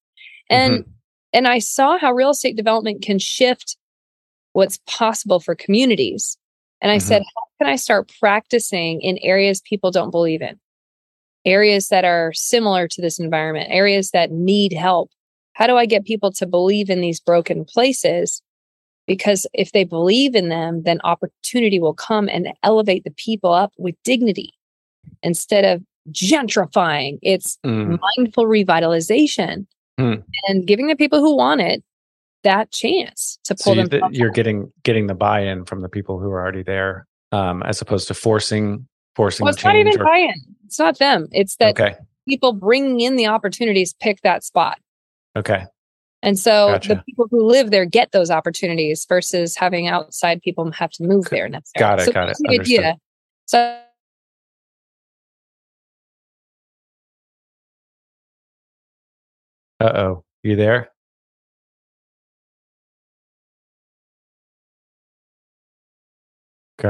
[0.49, 0.91] And mm-hmm.
[1.33, 3.77] and I saw how real estate development can shift
[4.53, 6.35] what's possible for communities.
[6.81, 7.07] And I mm-hmm.
[7.07, 10.59] said, how can I start practicing in areas people don't believe in?
[11.45, 15.11] Areas that are similar to this environment, areas that need help
[15.59, 18.41] how do I get people to believe in these broken places?
[19.05, 23.73] Because if they believe in them, then opportunity will come and elevate the people up
[23.77, 24.53] with dignity
[25.21, 27.19] instead of gentrifying.
[27.21, 27.99] It's mm.
[28.17, 29.67] mindful revitalization.
[29.99, 30.21] Hmm.
[30.47, 31.83] and giving the people who want it
[32.43, 34.11] that chance to So pull you, them.
[34.11, 37.81] th- you're getting getting the buy-in from the people who are already there, um, as
[37.81, 40.35] opposed to forcing forcing well, it's not even or- buy-in.
[40.65, 41.27] It's not them.
[41.33, 41.97] It's that okay,
[42.29, 44.79] people bringing in the opportunities pick that spot.
[45.35, 45.65] Okay,
[46.21, 50.91] And so the people who live there get those opportunities versus having outside people have
[50.91, 51.97] to move there necessarily.
[51.97, 52.47] Got it, So got that's it.
[52.47, 52.97] the idea.
[53.45, 53.79] So
[59.79, 60.91] uh oh, you there?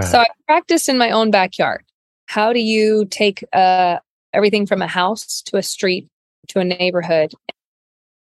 [0.02, 1.84] So I practice in my own backyard.
[2.28, 3.98] How do you take uh,
[4.34, 6.08] everything from a house to a street
[6.50, 7.34] to a neighborhood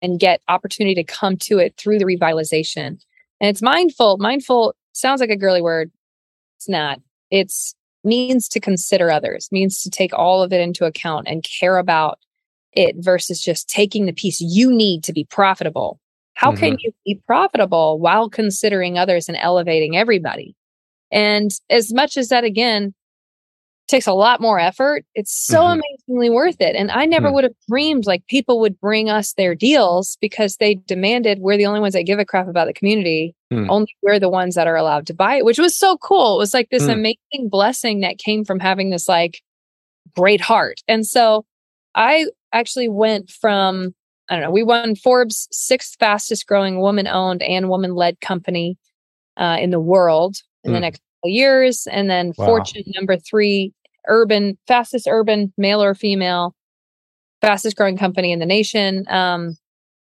[0.06, 2.98] and get opportunity to come to it through the revitalization?
[3.40, 4.16] And it's mindful.
[4.18, 5.90] Mindful sounds like a girly word.
[6.56, 7.00] It's not.
[7.30, 11.76] It's means to consider others, means to take all of it into account and care
[11.76, 12.18] about
[12.72, 15.98] it versus just taking the piece you need to be profitable.
[16.34, 16.80] How can mm-hmm.
[16.84, 20.54] you be profitable while considering others and elevating everybody?
[21.10, 22.94] And as much as that again
[23.88, 25.81] takes a lot more effort, it's so Mhm.
[26.09, 26.75] amazingly worth it.
[26.77, 27.35] And I never Hmm.
[27.35, 31.66] would have dreamed like people would bring us their deals because they demanded we're the
[31.66, 33.35] only ones that give a crap about the community.
[33.51, 33.70] Hmm.
[33.70, 36.35] Only we're the ones that are allowed to buy it, which was so cool.
[36.37, 36.90] It was like this Hmm.
[36.90, 39.40] amazing blessing that came from having this like
[40.16, 40.81] great heart.
[40.88, 41.44] And so
[41.94, 43.94] I actually went from
[44.29, 48.77] I don't know, we won Forbes sixth fastest growing woman owned and woman led company
[49.37, 50.83] uh, in the world in the Hmm.
[50.83, 51.87] next couple years.
[51.90, 52.46] And then Wow.
[52.46, 53.72] Fortune number three,
[54.06, 56.54] urban, fastest urban, male or female,
[57.40, 59.04] fastest growing company in the nation.
[59.08, 59.56] Um,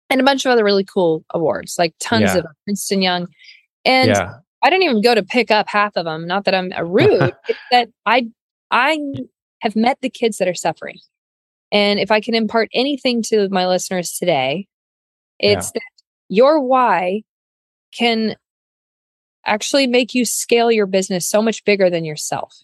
[0.10, 2.40] and a bunch of other really cool awards, like tons Yeah.
[2.40, 3.28] of Princeton Young.
[3.84, 6.28] And yeah, I didn't even go to pick up half of them.
[6.28, 8.28] Not that I'm a rude, it's that I
[8.72, 9.00] I
[9.62, 11.00] have met the kids that are suffering.
[11.72, 14.68] And if I can impart anything to my listeners today,
[15.40, 15.82] it's that
[16.30, 17.24] your why
[17.92, 18.36] can
[19.46, 22.56] actually make you scale your business so much bigger than yourself.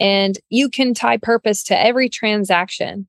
[0.00, 3.06] And you can tie purpose to every transaction.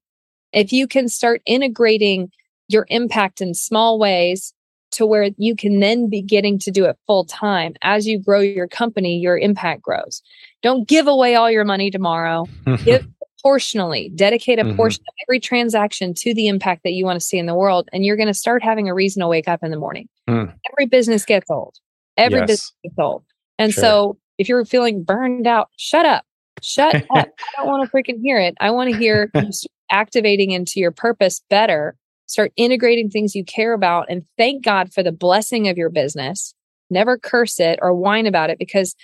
[0.52, 2.30] If you can start integrating
[2.68, 4.54] your impact in small ways
[4.92, 8.40] to where you can then be getting to do it full time as you grow
[8.40, 10.22] your company, your impact grows.
[10.62, 12.46] Don't give away all your money tomorrow.
[12.86, 13.06] Give
[13.44, 14.76] proportionally, dedicate a Mhm.
[14.78, 17.90] portion of every transaction to the impact that you want to see in the world.
[17.92, 20.08] And you're going to start having a reason to wake up in the morning.
[20.30, 20.46] Hmm.
[20.72, 21.76] Every business gets old.
[22.16, 22.48] Every Yes.
[22.48, 23.24] business gets old.
[23.58, 23.82] And Sure.
[23.82, 26.24] so if you're feeling burned out, shut up.
[26.62, 27.28] Shut up.
[27.40, 28.56] I don't want to freaking hear it.
[28.60, 29.50] I want to hear you
[29.92, 31.96] activating into your purpose better.
[32.26, 36.54] Start integrating things you care about and thank God for the blessing of your business.
[36.90, 38.96] Never curse it or whine about it because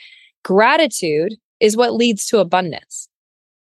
[0.43, 3.09] gratitude is what leads to abundance.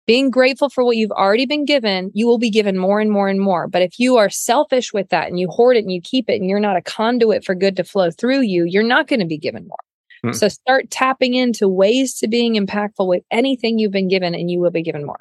[0.06, 3.30] Being grateful for what you've already been given, you will be given more and more
[3.30, 3.68] and more.
[3.68, 6.42] But if you are selfish with that and you hoard it and you keep it
[6.42, 9.26] and you're not a conduit for good to flow through you, you're not going to
[9.26, 9.78] be given more.
[10.24, 10.32] Hmm.
[10.32, 14.60] So start tapping into ways to being impactful with anything you've been given and you
[14.60, 15.20] will be given more.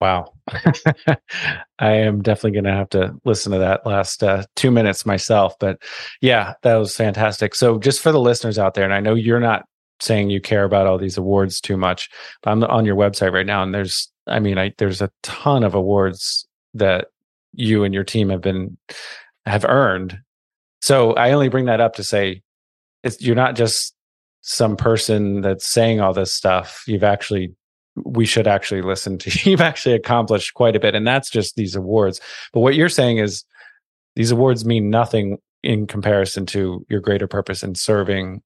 [0.00, 0.34] Wow.
[1.78, 5.54] I am definitely going to have to listen to that last uh, two minutes myself.
[5.58, 5.82] But
[6.20, 7.54] yeah, that was fantastic.
[7.54, 9.64] So, just for the listeners out there, and I know you're not
[10.00, 12.10] saying you care about all these awards too much,
[12.42, 15.64] but I'm on your website right now, and there's, I mean, I, there's a ton
[15.64, 17.06] of awards that
[17.54, 18.76] you and your team have been
[19.46, 20.18] have earned.
[20.82, 22.42] So, I only bring that up to say,
[23.04, 23.94] it's, you're not just
[24.40, 26.84] some person that's saying all this stuff.
[26.86, 27.54] You've actually
[27.96, 29.30] we should actually listen to.
[29.50, 32.20] You've actually accomplished quite a bit, and that's just these awards.
[32.52, 33.44] But what you're saying is
[34.16, 38.42] these awards mean nothing in comparison to your greater purpose in serving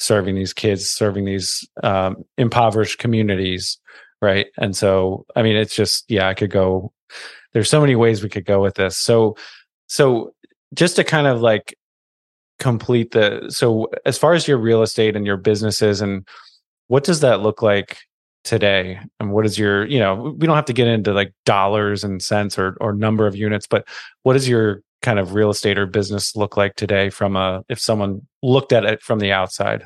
[0.00, 3.78] serving these kids, serving these um, impoverished communities,
[4.20, 4.46] right?
[4.58, 6.92] And so, I mean, it's just yeah, I could go.
[7.52, 8.96] There's so many ways we could go with this.
[8.96, 9.36] So,
[9.86, 10.34] so
[10.74, 11.76] just to kind of like
[12.58, 16.26] complete the so as far as your real estate and your businesses and
[16.88, 17.98] what does that look like
[18.44, 22.04] today and what is your you know we don't have to get into like dollars
[22.04, 23.86] and cents or or number of units but
[24.22, 27.80] what does your kind of real estate or business look like today from a if
[27.80, 29.84] someone looked at it from the outside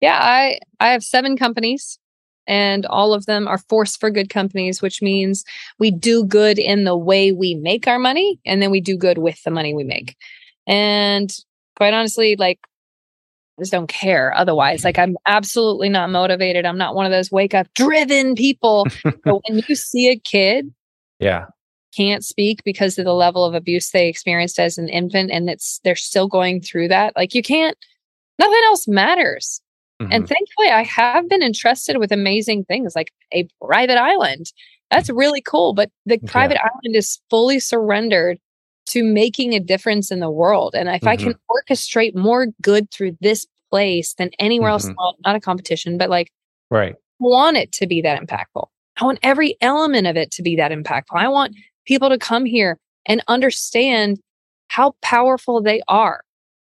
[0.00, 1.98] Yeah, I I have seven companies
[2.46, 5.44] and all of them are force for good companies, which means
[5.78, 9.16] we do good in the way we make our money and then we do good
[9.16, 10.14] with the money we make.
[10.66, 11.34] And
[11.76, 12.58] quite honestly, like
[13.58, 14.84] I just don't care otherwise.
[14.84, 16.66] Like I'm absolutely not motivated.
[16.66, 18.86] I'm not one of those wake up driven people.
[19.24, 20.72] but when you see a kid
[21.20, 21.46] yeah
[21.96, 25.80] can't speak because of the level of abuse they experienced as an infant and it's
[25.84, 27.76] they're still going through that, like you can't
[28.40, 29.60] nothing else matters.
[30.02, 30.08] Mhm.
[30.10, 34.52] And thankfully, I have been entrusted with amazing things like a private island.
[34.90, 35.72] That's really cool.
[35.72, 36.30] But the Yeah.
[36.32, 38.40] private island is fully surrendered
[38.86, 40.74] to making a difference in the world.
[40.74, 41.08] And if mm-hmm.
[41.08, 41.72] I can mm-hmm.
[41.72, 44.88] orchestrate more good through this place than anywhere mm-hmm.
[44.88, 46.30] else, not, not a competition, but like,
[46.70, 46.94] right.
[46.94, 48.66] I want it to be that impactful.
[48.96, 51.14] I want every element of it to be that impactful.
[51.14, 51.56] I want
[51.86, 54.20] people to come here and understand
[54.68, 56.22] how powerful they are.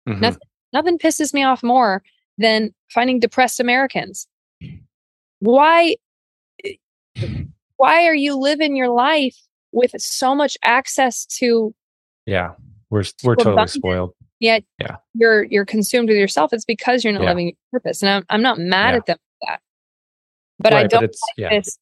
[0.09, 0.21] Mm-hmm.
[0.21, 0.41] Nothing,
[0.73, 2.03] nothing pisses me off more
[2.37, 4.27] than finding depressed Americans.
[5.41, 5.97] Why
[7.77, 9.37] why are you living your life
[9.73, 11.75] with so much access to
[12.29, 12.53] Yeah.
[12.91, 14.15] We're we're totally spoiled.
[14.41, 14.97] Yet yeah.
[15.15, 16.53] you're you're consumed with yourself.
[16.53, 17.29] It's because you're not yeah.
[17.31, 18.03] living your purpose.
[18.03, 18.97] And I'm I'm not mad yeah.
[18.97, 19.61] at them for that.
[20.59, 21.79] But right, I don't but like this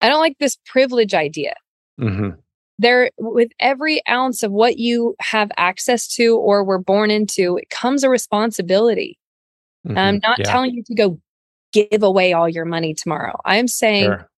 [0.00, 1.54] I don't like this privilege idea.
[2.00, 2.40] Mm-hmm
[2.82, 7.70] there with every ounce of what you have access to or were born into it
[7.70, 9.18] comes a responsibility
[9.86, 9.96] mm-hmm.
[9.96, 11.18] i'm not telling you to go
[11.72, 14.28] give away all your money tomorrow i'm saying sure.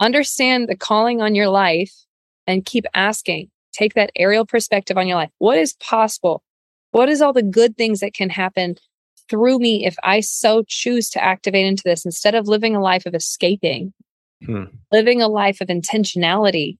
[0.00, 1.92] understand the calling on your life
[2.46, 6.42] and keep asking take that aerial perspective on your life what is possible
[6.92, 8.76] what is all the good things that can happen
[9.28, 13.06] through me if i so choose to activate into this instead of living a life
[13.06, 13.92] of escaping
[14.44, 14.64] hmm.
[14.92, 16.76] living a life of intentionality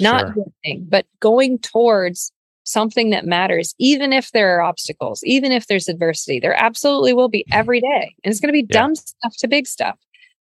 [0.00, 0.76] not sure.
[0.88, 2.32] but going towards
[2.68, 6.38] something that matters, even if there are obstacles, even if there's adversity.
[6.38, 7.58] There absolutely will be mm-hmm.
[7.58, 8.14] every day.
[8.22, 8.80] And it's going to be yeah.
[8.80, 9.98] dumb stuff to big stuff.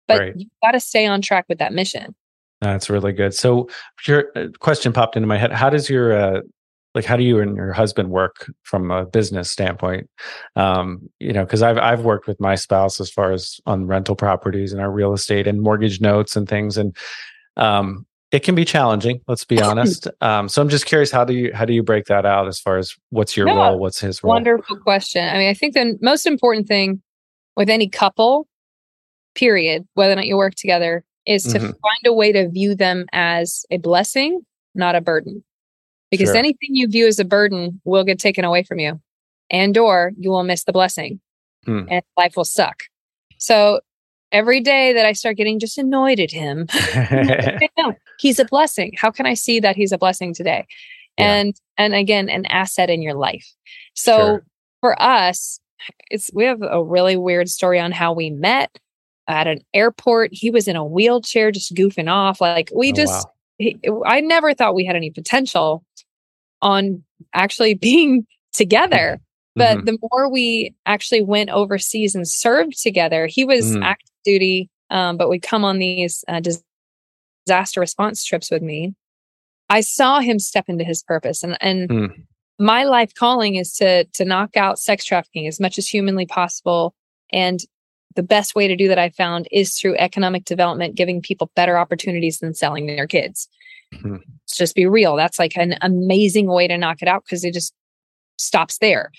[0.07, 0.33] But right.
[0.35, 2.15] you've got to stay on track with that mission.
[2.61, 3.33] That's really good.
[3.33, 3.69] So,
[4.07, 5.51] your uh, question popped into my head.
[5.51, 6.41] How does your uh,
[6.95, 10.09] like how do you and your husband work from a business standpoint
[10.55, 14.15] um, you know because i've i've worked with my spouse as far as on rental
[14.15, 16.95] properties and our real estate and mortgage notes and things and
[17.57, 21.33] um, it can be challenging let's be honest um, so i'm just curious how do
[21.33, 23.99] you how do you break that out as far as what's your yeah, role what's
[23.99, 27.01] his role wonderful question i mean i think the most important thing
[27.55, 28.47] with any couple
[29.35, 31.65] period whether or not you work together is to mm-hmm.
[31.65, 34.41] find a way to view them as a blessing
[34.73, 35.43] not a burden
[36.11, 36.37] because sure.
[36.37, 38.99] anything you view as a burden will get taken away from you
[39.49, 41.19] and or you will miss the blessing
[41.65, 41.83] hmm.
[41.89, 42.83] and life will suck
[43.37, 43.79] so
[44.31, 46.67] every day that I start getting just annoyed at him,
[48.19, 48.93] he's a blessing.
[48.97, 50.65] How can I see that he's a blessing today?
[51.17, 51.33] Yeah.
[51.33, 53.47] And and again, an asset in your life.
[53.93, 54.45] So sure.
[54.81, 55.59] for us,
[56.09, 58.77] it's we have a really weird story on how we met
[59.27, 60.29] at an airport.
[60.33, 62.41] He was in a wheelchair, just goofing off.
[62.41, 63.31] Like we oh, just, wow.
[63.57, 65.83] he, I never thought we had any potential
[66.61, 67.03] on
[67.33, 69.19] actually being together.
[69.55, 69.85] But mm-hmm.
[69.85, 73.83] the more we actually went overseas and served together, he was mm.
[73.83, 78.95] active duty, um, but would come on these uh, disaster response trips with me.
[79.69, 82.23] I saw him step into his purpose, and and mm.
[82.59, 86.93] my life calling is to to knock out sex trafficking as much as humanly possible.
[87.31, 87.61] And
[88.15, 91.77] the best way to do that I found is through economic development, giving people better
[91.77, 93.47] opportunities than selling their kids.
[93.93, 94.19] Mm.
[94.19, 95.15] Let's just be real.
[95.15, 97.73] That's like an amazing way to knock it out because it just
[98.37, 99.11] stops there.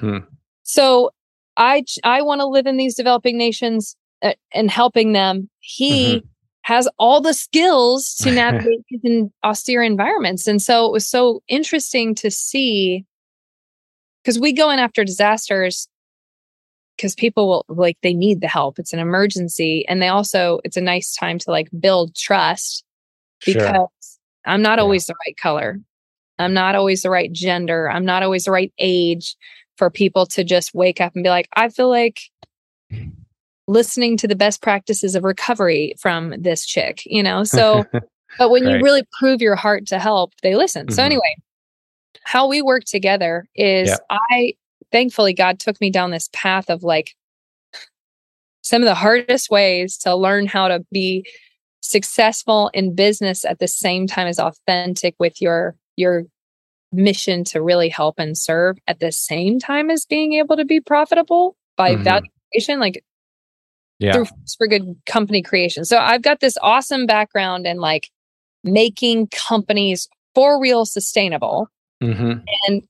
[0.00, 0.26] Mm.
[0.62, 1.10] So
[1.56, 5.48] I I want to live in these developing nations uh, and helping them.
[5.60, 6.26] He mm-hmm.
[6.62, 12.14] has all the skills to navigate in austere environments, and so it was so interesting
[12.16, 13.04] to see
[14.22, 15.88] because we go in after disasters
[16.96, 18.78] because people will like they need the help.
[18.78, 22.84] It's an emergency, and they also it's a nice time to like build trust
[23.44, 23.88] because sure.
[24.44, 25.80] I'm not always the right color.
[26.38, 27.90] I'm not always the right gender.
[27.90, 29.36] I'm not always the right age
[29.76, 32.20] for people to just wake up and be like, I feel like
[33.68, 37.44] listening to the best practices of recovery from this chick, you know?
[37.44, 37.84] So,
[38.38, 38.76] but when right.
[38.76, 40.86] you really prove your heart to help, they listen.
[40.86, 40.94] Mm-hmm.
[40.94, 41.36] So, anyway,
[42.24, 43.96] how we work together is yeah.
[44.10, 44.54] I
[44.92, 47.14] thankfully God took me down this path of like
[48.62, 51.26] some of the hardest ways to learn how to be
[51.80, 56.24] successful in business at the same time as authentic with your your
[56.92, 60.80] mission to really help and serve at the same time as being able to be
[60.80, 62.04] profitable by mm-hmm.
[62.04, 63.02] valuation like
[63.98, 64.12] yeah.
[64.12, 64.26] through
[64.56, 68.10] for good company creation so i've got this awesome background in like
[68.62, 71.68] making companies for real sustainable
[72.02, 72.38] mm-hmm.
[72.68, 72.82] and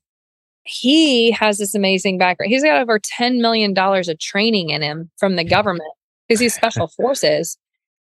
[0.65, 5.11] he has this amazing background he's got over 10 million dollars of training in him
[5.19, 5.93] from the government
[6.29, 7.59] because he's special forces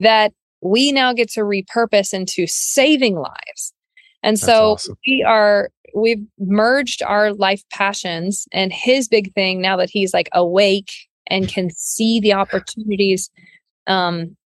[0.00, 3.72] that we now get to repurpose into saving lives
[4.22, 4.96] and so awesome.
[5.06, 10.28] we are we've merged our life passions and his big thing now that he's like
[10.32, 10.92] awake
[11.28, 13.30] and can see the opportunities
[13.86, 14.36] um,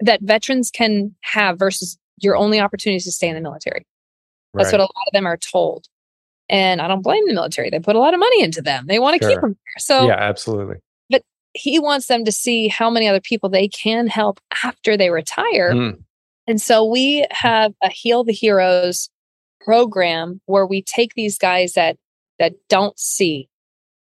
[0.00, 3.86] that veterans can have versus your only opportunity to stay in the military.
[4.54, 4.78] That's right.
[4.78, 5.86] what a lot of them are told.
[6.48, 7.70] And I don't blame the military.
[7.70, 8.86] They put a lot of money into them.
[8.86, 9.30] They want to sure.
[9.30, 9.78] keep them there.
[9.78, 10.76] So Yeah, absolutely.
[11.10, 11.22] But
[11.54, 15.72] he wants them to see how many other people they can help after they retire.
[15.72, 16.02] Mm.
[16.46, 19.10] And so we have a Heal the Heroes
[19.60, 21.96] program where we take these guys that
[22.38, 23.48] that don't see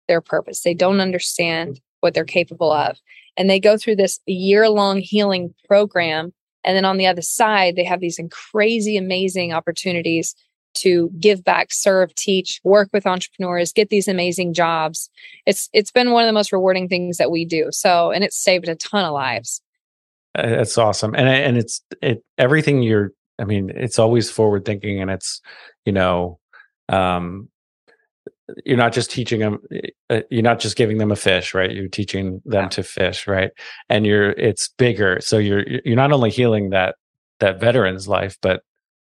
[0.09, 0.61] their purpose.
[0.61, 2.99] They don't understand what they're capable of.
[3.37, 6.33] And they go through this year long healing program.
[6.65, 10.35] And then on the other side, they have these crazy, amazing opportunities
[10.75, 15.11] to give back, serve, teach, work with entrepreneurs, get these amazing jobs.
[15.47, 17.69] It's it's been one of the most rewarding things that we do.
[17.71, 19.63] So, and it's saved a ton of lives.
[20.37, 23.13] It's awesome, and and it's it everything you're.
[23.39, 25.41] I mean, it's always forward thinking, and it's
[25.85, 26.39] you know,
[26.89, 27.49] um,
[28.65, 29.59] you're not just teaching them.
[30.11, 31.71] Uh, you're not just giving them a fish, right?
[31.71, 32.69] You're teaching them yeah.
[32.69, 33.51] to fish, right?
[33.89, 35.21] And you're it's bigger.
[35.21, 36.97] So you're you're not only healing that
[37.41, 38.63] that veteran's life, but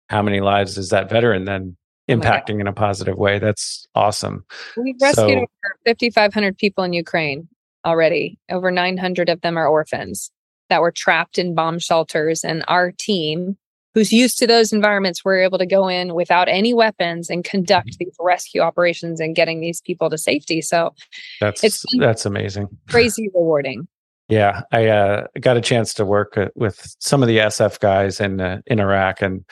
[0.10, 1.76] how many lives is that veteran then
[2.10, 3.40] impacting oh in a positive way?
[3.40, 4.46] That's awesome.
[4.78, 7.48] We've rescued so, over 5,500 people in Ukraine
[7.86, 8.38] already.
[8.50, 10.32] Over 900 of them are orphans
[10.70, 12.44] that were trapped in bomb shelters.
[12.44, 13.58] And our team,
[13.94, 17.90] who's used to those environments, were able to go in without any weapons and conduct
[17.90, 18.06] mm-hmm.
[18.06, 20.62] these rescue operations and getting these people to safety.
[20.62, 20.94] So
[21.40, 22.68] that's it's that's amazing.
[22.90, 23.88] Crazy rewarding.
[24.28, 28.20] Yeah, I uh, got a chance to work uh, with some of the SF guys
[28.20, 29.46] in uh, in Iraq, and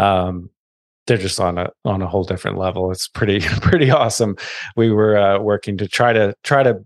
[0.00, 0.50] um,
[1.06, 2.90] they're just on a on a whole different level.
[2.90, 4.36] It's pretty pretty awesome.
[4.76, 6.84] We were uh, working to try to try to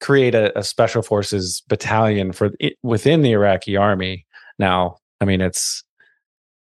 [0.00, 2.50] create a, a special forces battalion for
[2.82, 4.26] within the Iraqi army.
[4.58, 5.82] Now, I mean, it's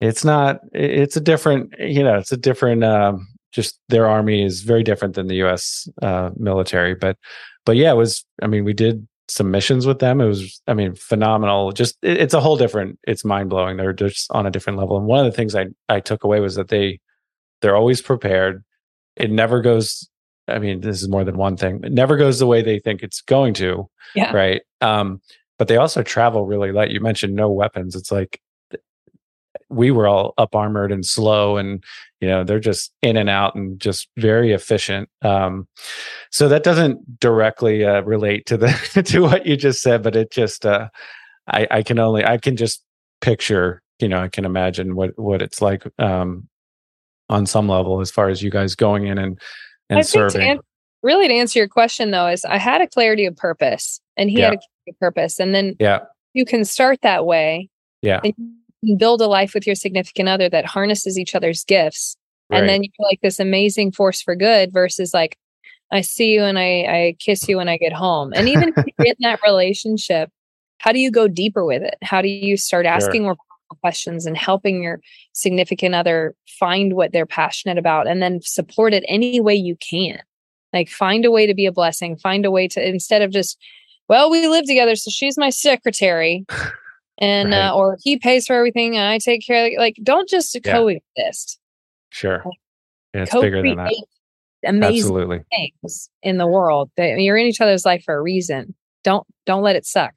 [0.01, 4.63] it's not it's a different you know it's a different um, just their army is
[4.63, 5.89] very different than the U.S.
[6.03, 7.17] Uh, military, but
[7.65, 8.25] but yeah, it was.
[8.43, 10.21] I mean, we did some missions with them.
[10.21, 11.73] It was, I mean, phenomenal.
[11.73, 12.99] Just it, it's a whole different.
[13.07, 13.77] It's mind blowing.
[13.77, 14.97] They're just on a different level.
[14.97, 17.01] And one of the things I I took away was that they
[17.63, 18.65] they're always prepared.
[19.17, 20.09] It never goes.
[20.49, 21.81] I mean, this is more than one thing.
[21.83, 23.89] It never goes the way they think it's going to.
[24.15, 24.33] Yeah.
[24.33, 24.63] Right.
[24.81, 25.21] Um,
[25.59, 26.91] but they also travel really light.
[26.91, 27.97] You mentioned no weapons.
[27.97, 28.41] It's like
[29.69, 31.83] we were all up armored and slow and
[32.21, 35.67] you know they're just in and out and just very efficient um,
[36.31, 40.31] so that doesn't directly uh, relate to the to what you just said but it
[40.31, 40.89] just uh,
[41.49, 42.83] I, I can only i can just
[43.21, 46.49] picture you know i can imagine what what it's like um,
[47.29, 49.41] on some level as far as you guys going in and
[49.89, 50.61] and I serving to an-
[51.03, 54.39] really to answer your question though is i had a clarity of purpose and he
[54.39, 54.51] yeah.
[54.51, 54.59] had
[54.89, 56.01] a purpose and then yeah.
[56.35, 57.69] you can start that way
[58.03, 58.21] yeah
[58.99, 62.17] build a life with your significant other that harnesses each other's gifts.
[62.51, 62.61] Right.
[62.61, 65.37] And then you're like this amazing force for good versus like,
[65.93, 68.33] I see you and I, I kiss you when I get home.
[68.35, 70.31] And even in that relationship,
[70.79, 71.97] how do you go deeper with it?
[72.03, 73.35] How do you start asking sure.
[73.35, 73.37] more
[73.81, 75.01] questions and helping your
[75.33, 80.21] significant other find what they're passionate about and then support it any way you can?
[80.73, 83.57] Like find a way to be a blessing, find a way to instead of just,
[84.09, 86.45] well, we live together, so she's my secretary.
[87.19, 87.69] And right.
[87.69, 89.79] uh, or he pays for everything and I take care of it.
[89.79, 90.73] Like, don't just yeah.
[90.73, 91.59] coexist.
[92.11, 92.43] Sure,
[93.15, 93.93] yeah, it's bigger than that.
[94.65, 95.41] Amazing Absolutely.
[95.51, 96.91] things in the world.
[96.97, 98.75] That you're in each other's life for a reason.
[99.05, 100.15] Don't don't let it suck.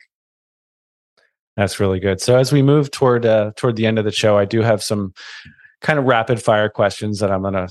[1.58, 2.22] That's really good.
[2.22, 4.82] So as we move toward uh, toward the end of the show, I do have
[4.82, 5.14] some
[5.82, 7.70] kind of rapid fire questions that I'm going to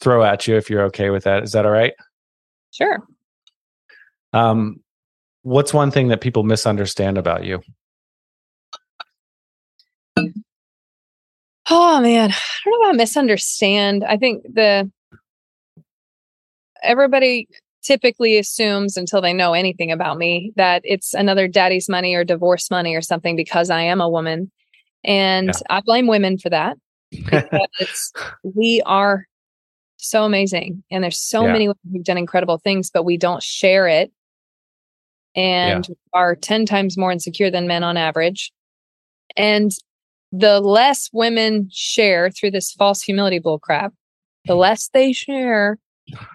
[0.00, 1.42] throw at you if you're okay with that.
[1.42, 1.94] Is that all right?
[2.70, 3.02] Sure.
[4.32, 4.80] Um,
[5.42, 7.60] what's one thing that people misunderstand about you?
[11.70, 14.04] Oh man, I don't know about misunderstand.
[14.04, 14.90] I think the
[16.82, 17.48] everybody
[17.82, 22.70] typically assumes until they know anything about me that it's another daddy's money or divorce
[22.70, 24.50] money or something because I am a woman.
[25.04, 25.60] And yeah.
[25.70, 26.76] I blame women for that.
[28.42, 29.24] We are
[29.96, 30.82] so amazing.
[30.90, 31.52] And there's so yeah.
[31.52, 34.12] many women who've done incredible things, but we don't share it
[35.34, 35.94] and yeah.
[36.12, 38.52] are 10 times more insecure than men on average.
[39.36, 39.72] And
[40.32, 43.90] the less women share through this false humility bullcrap,
[44.44, 44.58] the mm.
[44.58, 45.78] less they share,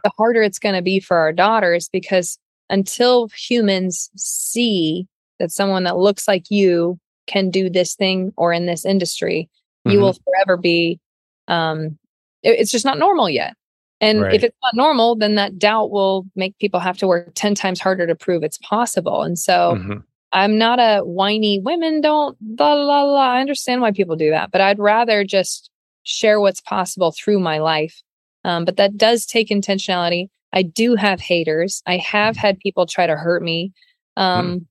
[0.03, 2.37] the harder it's going to be for our daughters because
[2.69, 5.07] until humans see
[5.39, 9.49] that someone that looks like you can do this thing or in this industry,
[9.85, 9.93] mm-hmm.
[9.93, 10.99] you will forever be
[11.47, 11.97] um
[12.41, 13.55] it, it's just not normal yet.
[14.01, 14.33] And right.
[14.33, 17.79] if it's not normal, then that doubt will make people have to work 10 times
[17.79, 19.23] harder to prove it's possible.
[19.23, 19.99] And so mm-hmm.
[20.33, 23.21] I'm not a whiny women don't la la la.
[23.21, 25.69] I understand why people do that, but I'd rather just
[26.01, 28.01] share what's possible through my life.
[28.43, 30.27] Um, but that does take intentionality.
[30.51, 31.81] I do have haters.
[31.85, 33.71] I have had people try to hurt me.
[34.17, 34.65] Um, mm.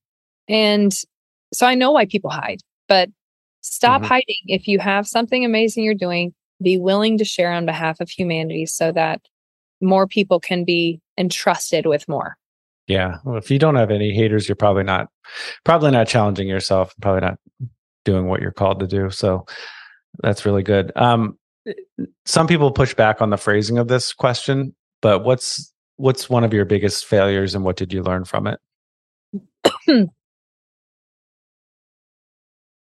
[0.48, 0.92] And
[1.54, 3.08] so I know why people hide, but
[3.60, 4.08] stop mm-hmm.
[4.08, 4.42] hiding.
[4.46, 8.66] If you have something amazing you're doing, be willing to share on behalf of humanity
[8.66, 9.20] so that
[9.80, 12.36] more people can be entrusted with more.
[12.92, 13.16] Yeah.
[13.24, 15.08] Well, if you don't have any haters, you're probably not
[15.64, 17.38] probably not challenging yourself, probably not
[18.04, 19.08] doing what you're called to do.
[19.08, 19.46] So
[20.22, 20.92] that's really good.
[20.94, 21.38] Um,
[22.26, 26.52] some people push back on the phrasing of this question, but what's what's one of
[26.52, 28.60] your biggest failures and what did you learn from it?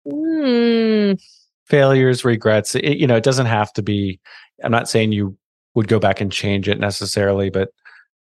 [0.04, 1.12] Hmm.
[1.66, 2.74] Failures, regrets.
[2.74, 4.18] It, you know, it doesn't have to be.
[4.64, 5.38] I'm not saying you
[5.76, 7.68] would go back and change it necessarily, but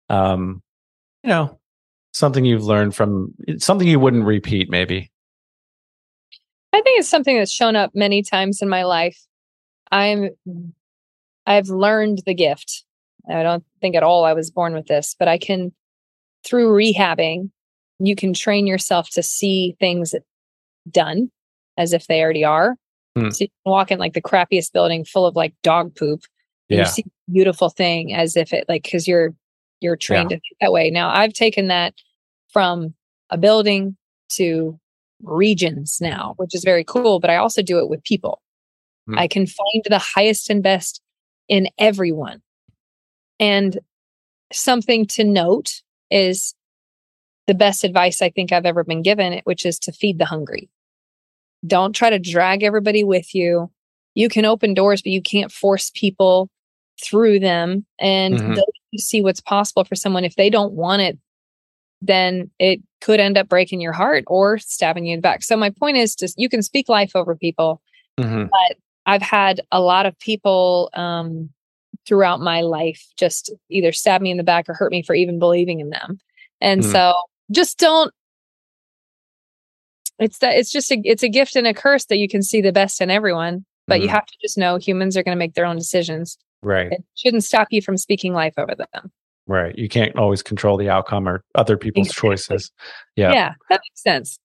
[0.10, 0.62] um,
[1.24, 1.60] you know,
[2.12, 5.12] something you've learned from something you wouldn't repeat, maybe.
[6.74, 9.18] I think it's something that's shown up many times in my life.
[9.92, 10.30] I'm
[11.46, 12.86] I've learned the gift.
[13.30, 15.74] I don't think at all I was born with this, but I can
[16.44, 17.52] through rehabbing,
[18.00, 20.16] you can train yourself to see things
[20.90, 21.30] done
[21.78, 22.76] as if they already are.
[23.16, 23.30] Hmm.
[23.30, 26.22] So you can walk in like the crappiest building full of like dog poop.
[26.70, 26.80] Yeah.
[26.80, 29.34] you see beautiful thing as if it like because you're
[29.82, 30.38] you're trained yeah.
[30.62, 30.90] that way.
[30.90, 31.94] Now I've taken that
[32.50, 32.94] from
[33.30, 33.98] a building
[34.30, 34.80] to
[35.24, 38.42] regions now, which is very cool, but I also do it with people.
[39.08, 39.18] Hmm.
[39.18, 41.02] I can find the highest and best
[41.48, 42.42] in everyone.
[43.40, 43.80] And
[44.54, 46.54] something to note is
[47.48, 50.70] the best advice I think I've ever been given, which is to feed the hungry.
[51.66, 53.72] Don't try to drag everybody with you.
[54.14, 56.50] You can open doors, but you can't force people
[57.04, 57.86] through them.
[58.00, 58.54] And mm-hmm.
[58.54, 58.56] you
[59.00, 60.26] see what's possible for someone.
[60.26, 61.18] If they don't want it,
[62.02, 65.44] then it could end up breaking your heart or stabbing you in the back.
[65.44, 67.82] So my point is just you can speak life over people,
[68.20, 68.46] mm-hmm.
[68.46, 71.50] but I've had a lot of people um,
[72.08, 75.40] throughout my life just either stab me in the back or hurt me for even
[75.40, 76.20] believing in them.
[76.60, 76.92] And mm.
[76.92, 77.14] so
[77.52, 78.14] just don't
[80.20, 82.62] it's that it's just a it's a gift and a curse that you can see
[82.62, 84.04] the best in everyone but mm.
[84.04, 84.16] you mm-hmm.
[84.16, 87.44] have to just know humans are going to make their own decisions right it shouldn't
[87.44, 89.12] stop you from speaking life over them
[89.48, 92.30] right you can't always control the outcome or other people's exactly.
[92.30, 92.72] choices
[93.16, 94.40] yeah yeah that makes sense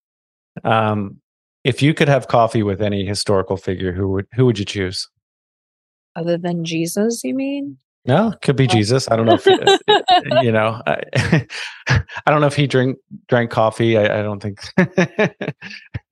[0.64, 1.16] um
[1.64, 5.08] if you could have coffee with any historical figure who would who would you choose
[6.14, 8.68] other than jesus you mean no, could be oh.
[8.68, 9.10] Jesus.
[9.10, 9.46] I don't know if
[10.44, 10.80] you know.
[10.86, 11.02] I,
[11.88, 13.98] I, don't know if he drink drank coffee.
[13.98, 14.60] I, I don't think.
[14.78, 15.34] I,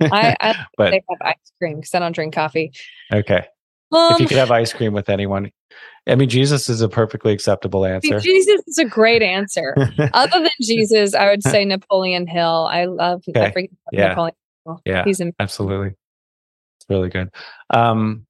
[0.40, 2.72] I but they have ice cream because I don't drink coffee.
[3.12, 3.46] Okay.
[3.92, 5.52] Um, if you um, could have ice cream with anyone,
[6.06, 8.20] I mean, Jesus is a perfectly acceptable answer.
[8.20, 9.74] Jesus is a great answer.
[10.12, 12.68] Other than Jesus, I would say Napoleon Hill.
[12.70, 13.68] I love okay.
[13.90, 14.08] yeah.
[14.08, 14.80] Napoleon Hill.
[14.84, 15.34] Yeah, he's amazing.
[15.40, 15.94] absolutely.
[16.76, 17.30] It's really good.
[17.70, 18.26] Um,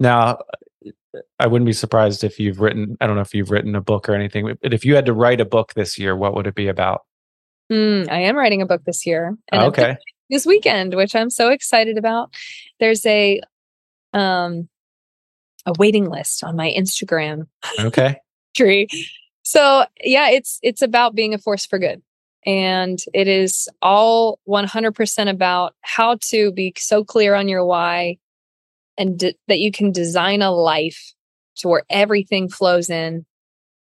[0.00, 0.38] now,
[1.38, 4.08] I wouldn't be surprised if you've written, I don't know if you've written a book
[4.08, 6.54] or anything, but if you had to write a book this year, what would it
[6.54, 7.02] be about?
[7.70, 9.36] Mm, I am writing a book this year.
[9.50, 9.96] And okay.
[10.28, 12.34] This weekend, which I'm so excited about.
[12.80, 13.40] There's a
[14.14, 14.68] um
[15.66, 17.46] a waiting list on my Instagram.
[17.78, 18.16] Okay.
[18.56, 18.88] tree.
[19.42, 22.02] So yeah, it's it's about being a force for good.
[22.44, 28.18] And it is all 100% about how to be so clear on your why
[28.98, 31.14] and that you can design a life
[31.56, 33.24] to where everything flows in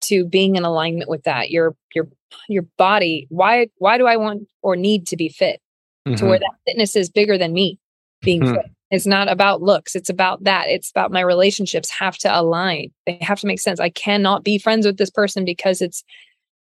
[0.01, 2.07] to being in alignment with that your your
[2.47, 5.59] your body why why do i want or need to be fit
[6.07, 6.15] mm-hmm.
[6.15, 6.43] to where mm-hmm.
[6.43, 7.79] that fitness is bigger than me
[8.21, 8.55] being mm-hmm.
[8.55, 12.91] fit it's not about looks it's about that it's about my relationships have to align
[13.05, 16.03] they have to make sense i cannot be friends with this person because it's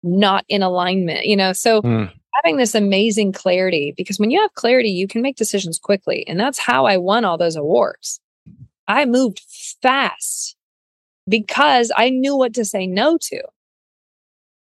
[0.02, 2.10] not in alignment you know so mm.
[2.34, 6.38] having this amazing clarity because when you have clarity you can make decisions quickly and
[6.38, 8.20] that's how i won all those awards
[8.90, 9.40] I moved
[9.80, 10.56] fast
[11.28, 13.42] because I knew what to say no to.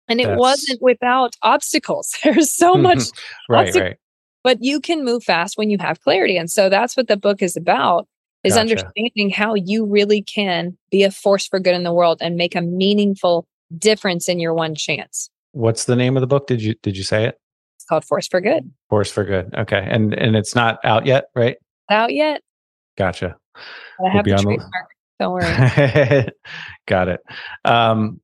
[0.09, 0.38] And it That's...
[0.38, 2.16] wasn't without obstacles.
[2.24, 3.02] There's so much
[3.48, 3.98] right, obstacle, right.
[4.45, 6.36] But you can move fast when you have clarity.
[6.36, 8.07] And so that's what the book is about
[8.45, 8.61] is gotcha.
[8.61, 12.55] understanding how you really can be a force for good in the world and make
[12.55, 15.30] a meaningful difference in your one chance.
[15.53, 16.47] What's the name of the book?
[16.47, 17.38] Did you did you say it?
[17.76, 18.70] It's called Force for Good.
[18.90, 19.55] Force for Good.
[19.57, 19.86] Okay.
[19.88, 21.57] And and it's not out yet, right?
[21.90, 22.42] Out yet.
[22.97, 23.36] Gotcha.
[24.05, 24.90] I have we'll the trademark.
[25.20, 26.30] Don't worry.
[26.86, 27.20] Got it.
[27.64, 28.20] Um,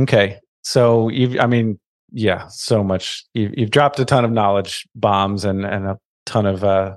[0.00, 0.38] okay.
[0.62, 1.78] So you've, I mean,
[2.12, 3.24] yeah, so much.
[3.34, 6.96] You've, you've dropped a ton of knowledge bombs and, and a ton of, uh,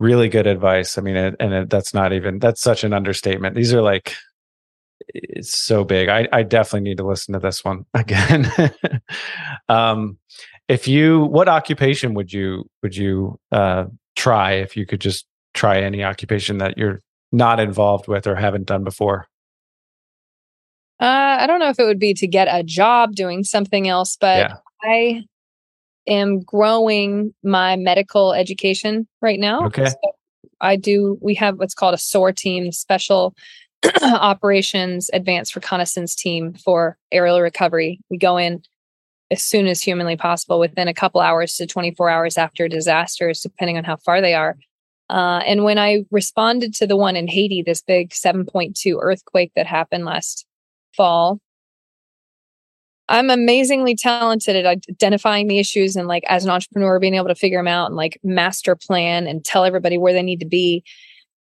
[0.00, 0.98] really good advice.
[0.98, 3.54] I mean, it, and it, that's not even, that's such an understatement.
[3.54, 4.14] These are like,
[5.08, 6.08] it's so big.
[6.08, 8.50] I, I definitely need to listen to this one again.
[9.68, 10.18] um,
[10.68, 13.84] if you, what occupation would you, would you, uh,
[14.16, 17.00] try if you could just try any occupation that you're
[17.32, 19.26] not involved with or haven't done before?
[21.00, 24.16] Uh, I don't know if it would be to get a job doing something else,
[24.20, 24.56] but yeah.
[24.82, 25.24] I
[26.06, 29.66] am growing my medical education right now.
[29.66, 29.86] Okay.
[29.86, 29.96] So
[30.60, 33.34] I do, we have what's called a SOAR team, Special
[34.02, 38.00] Operations Advanced Reconnaissance Team for aerial recovery.
[38.08, 38.62] We go in
[39.30, 43.76] as soon as humanly possible within a couple hours to 24 hours after disasters, depending
[43.76, 44.56] on how far they are
[45.10, 49.66] Uh, and when I responded to the one in Haiti, this big 7.2 earthquake that
[49.66, 50.46] happened last
[50.96, 51.40] fall,
[53.08, 57.34] I'm amazingly talented at identifying the issues and like as an entrepreneur being able to
[57.34, 60.82] figure them out and like master plan and tell everybody where they need to be.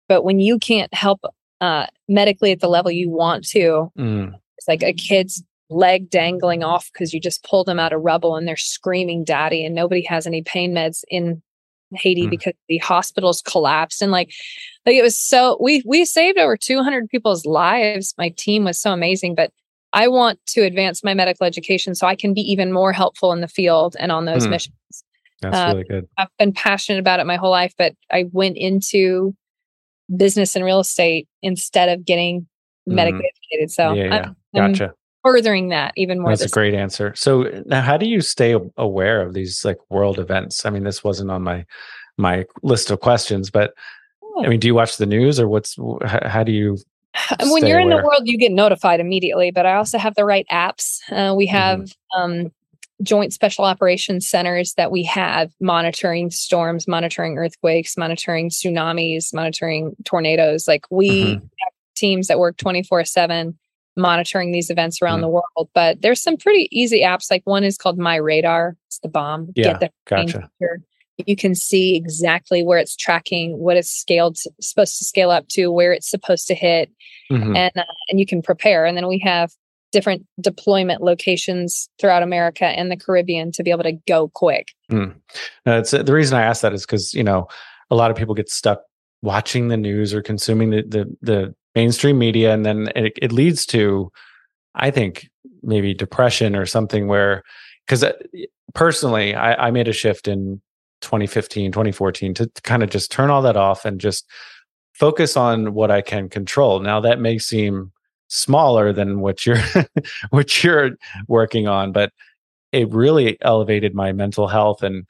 [0.09, 1.21] But when you can't help
[1.61, 4.33] uh, medically at the level you want to, mm.
[4.57, 8.37] it's like a kid's leg dangling off because you just pulled them out of rubble
[8.37, 11.43] and they're screaming daddy and nobody has any pain meds in
[11.95, 12.31] Haiti mm.
[12.31, 14.31] because the hospitals collapsed and like
[14.87, 18.93] like it was so we we saved over 200 people's lives my team was so
[18.93, 19.53] amazing but
[19.93, 23.41] I want to advance my medical education so I can be even more helpful in
[23.41, 24.51] the field and on those mm.
[24.51, 24.75] missions.
[25.41, 26.09] That's uh, really good.
[26.19, 29.35] I've been passionate about it my whole life, but I went into
[30.15, 32.95] business and real estate instead of getting mm.
[32.95, 33.71] medically educated.
[33.71, 34.63] So yeah, yeah.
[34.63, 34.95] I'm, gotcha.
[35.33, 36.31] Furthering that even more.
[36.31, 37.15] That's a great answer.
[37.15, 40.65] So now, how do you stay aware of these like world events?
[40.65, 41.65] I mean, this wasn't on my
[42.17, 43.75] my list of questions, but
[44.23, 44.45] oh.
[44.45, 46.79] I mean, do you watch the news or what's how, how do you
[47.41, 47.91] when you're aware.
[47.91, 49.51] in the world, you get notified immediately.
[49.51, 51.01] But I also have the right apps.
[51.11, 52.21] Uh, we have mm-hmm.
[52.21, 52.53] um,
[53.03, 60.67] joint special operations centers that we have monitoring storms, monitoring earthquakes, monitoring tsunamis, monitoring tornadoes.
[60.67, 61.33] Like we mm-hmm.
[61.35, 63.59] have teams that work 24 7
[63.99, 65.23] monitoring these events around mm-hmm.
[65.23, 65.69] the world.
[65.75, 67.31] But there's some pretty easy apps.
[67.31, 68.75] Like one is called MyRadar.
[68.87, 69.53] It's the bomb.
[69.55, 70.49] Yeah, Get the gotcha
[71.27, 75.49] you can see exactly where it's tracking, what it's scaled to, supposed to scale up
[75.49, 76.91] to, where it's supposed to hit,
[77.31, 77.57] mm-hmm.
[77.57, 78.85] and uh, and you can prepare.
[78.85, 79.51] And then we have
[79.91, 84.69] different deployment locations throughout America and the Caribbean to be able to go quick.
[84.93, 85.15] Mm.
[85.65, 87.49] It's, uh, the reason I ask that is because you know
[87.91, 88.83] a lot of people get stuck
[89.23, 93.65] watching the news or consuming the the, the mainstream media, and then it, it leads
[93.67, 94.11] to,
[94.75, 95.29] I think,
[95.63, 97.45] maybe depression or something where
[97.87, 98.13] because uh,
[98.75, 100.61] personally I, I made a shift in
[101.03, 104.27] 2015, 2014 to, to kind of just turn all that off and just
[104.93, 106.81] focus on what I can control.
[106.81, 107.93] Now that may seem
[108.27, 109.63] smaller than what you're
[110.31, 110.91] what you're
[111.29, 112.13] working on, but
[112.73, 115.07] it really elevated my mental health and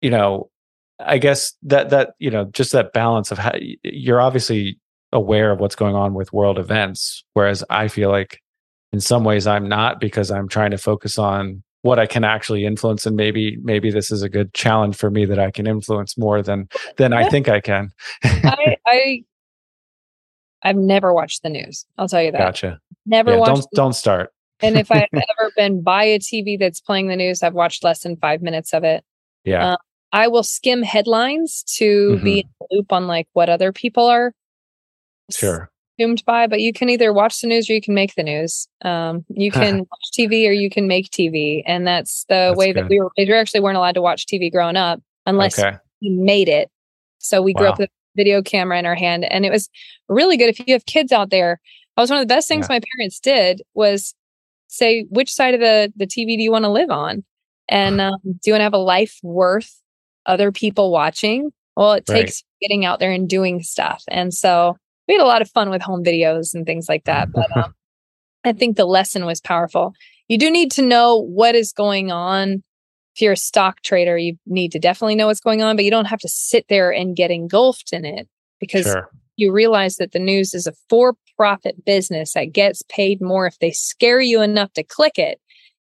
[0.00, 0.50] you know,
[0.98, 3.52] I guess that that you know, just that balance of how
[3.82, 4.78] you're obviously
[5.12, 8.40] aware of what's going on with world events whereas I feel like
[8.92, 12.64] in some ways I'm not because I'm trying to focus on what I can actually
[12.64, 16.16] influence and maybe maybe this is a good challenge for me that I can influence
[16.16, 17.90] more than than I think I can.
[18.24, 19.24] I, I
[20.62, 21.84] I've never watched the news.
[21.98, 22.38] I'll tell you that.
[22.38, 22.78] Gotcha.
[23.04, 23.54] Never yeah, watched.
[23.54, 24.30] Don't don't start.
[24.60, 28.00] and if I've ever been by a TV that's playing the news, I've watched less
[28.00, 29.04] than five minutes of it.
[29.44, 29.72] Yeah.
[29.72, 29.76] Uh,
[30.12, 32.24] I will skim headlines to mm-hmm.
[32.24, 34.34] be in the loop on like what other people are
[35.34, 35.70] sure
[36.02, 38.68] consumed by, but you can either watch the news or you can make the news.
[38.82, 42.72] Um, you can watch TV or you can make TV, and that's the that's way
[42.72, 42.84] good.
[42.84, 43.10] that we were.
[43.16, 45.76] We actually weren't allowed to watch TV growing up unless okay.
[46.00, 46.70] we made it.
[47.18, 47.60] So we wow.
[47.60, 49.68] grew up with a video camera in our hand, and it was
[50.08, 50.48] really good.
[50.48, 51.60] If you have kids out there,
[51.96, 52.76] that was one of the best things yeah.
[52.76, 54.14] my parents did was
[54.68, 57.24] say which side of the the TV do you want to live on,
[57.68, 59.80] and um, do you want to have a life worth
[60.26, 61.52] other people watching?
[61.76, 62.22] Well, it right.
[62.22, 64.76] takes getting out there and doing stuff, and so
[65.08, 67.32] we had a lot of fun with home videos and things like that.
[67.32, 67.74] But um,
[68.44, 69.94] I think the lesson was powerful.
[70.28, 72.62] You do need to know what is going on.
[73.14, 75.90] If you're a stock trader, you need to definitely know what's going on, but you
[75.90, 78.26] don't have to sit there and get engulfed in it
[78.58, 79.10] because sure.
[79.36, 83.58] you realize that the news is a for profit business that gets paid more if
[83.58, 85.40] they scare you enough to click it.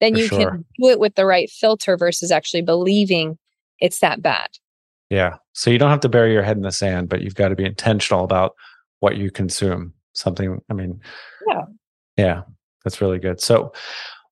[0.02, 0.52] Then For you sure.
[0.52, 3.38] can do it with the right filter versus actually believing
[3.80, 4.50] it's that bad.
[5.10, 5.36] Yeah.
[5.54, 7.56] So you don't have to bury your head in the sand, but you've got to
[7.56, 8.56] be intentional about
[9.04, 9.94] what you consume.
[10.14, 11.02] Something, I mean,
[11.50, 11.62] yeah,
[12.16, 12.42] yeah,
[12.86, 13.42] that's really good.
[13.42, 13.74] So,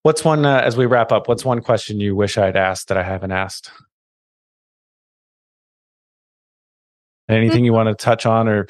[0.04, 1.28] what's one uh, as we wrap up?
[1.28, 3.70] What's one question you wish I'd asked that I haven't asked?
[7.28, 8.68] Anything you want to touch on, or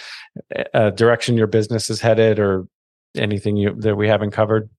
[0.73, 2.65] uh, direction your business is headed, or
[3.15, 4.71] anything you that we haven't covered?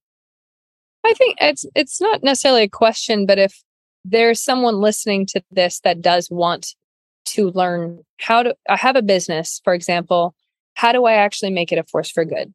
[1.05, 3.63] I think it's it's not necessarily a question, but if
[4.03, 6.75] there's someone listening to this that does want
[7.27, 10.35] to learn how to I have a business, for example,
[10.73, 12.53] how do I actually make it a force for good?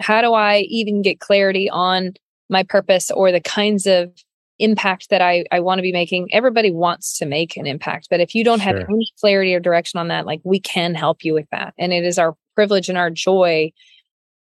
[0.00, 2.14] How do I even get clarity on
[2.48, 4.12] my purpose or the kinds of
[4.58, 6.28] impact that I, I want to be making?
[6.32, 8.78] Everybody wants to make an impact, but if you don't sure.
[8.78, 11.74] have any clarity or direction on that, like we can help you with that.
[11.78, 13.72] And it is our privilege and our joy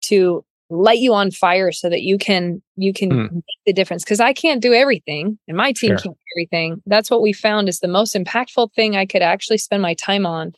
[0.02, 3.32] to light you on fire so that you can you can mm.
[3.32, 5.98] make the difference because i can't do everything and my team sure.
[5.98, 9.58] can't do everything that's what we found is the most impactful thing i could actually
[9.58, 10.52] spend my time on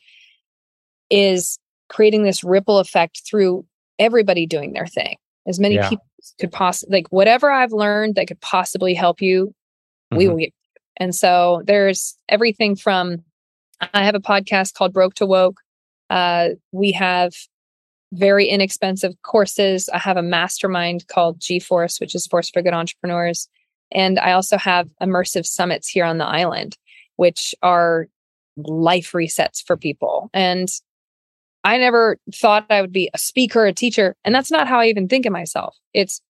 [1.10, 3.66] is creating this ripple effect through
[3.98, 5.16] everybody doing their thing.
[5.46, 5.88] As many yeah.
[5.88, 6.04] people
[6.38, 10.16] could possibly like whatever I've learned that could possibly help you, mm-hmm.
[10.16, 10.54] we will get.
[10.96, 13.24] And so there's everything from
[13.94, 15.60] I have a podcast called Broke to Woke.
[16.08, 17.32] Uh, we have
[18.12, 19.88] very inexpensive courses.
[19.88, 23.48] I have a mastermind called G Force, which is Force for Good Entrepreneurs.
[23.92, 26.76] And I also have immersive summits here on the island,
[27.16, 28.08] which are
[28.56, 30.30] life resets for people.
[30.32, 30.68] And
[31.64, 34.16] I never thought I would be a speaker, a teacher.
[34.24, 35.76] And that's not how I even think of myself.
[35.92, 36.20] It's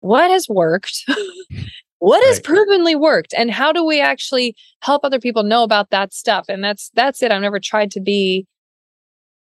[0.00, 1.04] what has worked,
[1.98, 6.12] what has provenly worked, and how do we actually help other people know about that
[6.12, 6.46] stuff?
[6.48, 7.30] And that's that's it.
[7.30, 8.46] I've never tried to be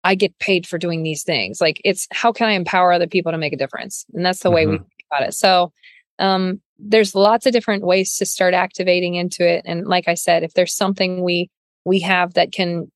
[0.02, 1.60] I get paid for doing these things.
[1.60, 4.04] Like it's how can I empower other people to make a difference?
[4.14, 4.54] And that's the mm-hmm.
[4.54, 4.84] way we mm-hmm.
[4.84, 5.34] think about it.
[5.34, 5.72] So
[6.18, 9.62] um, there's lots of different ways to start activating into it.
[9.64, 11.50] And like I said, if there's something we
[11.84, 12.90] we have that can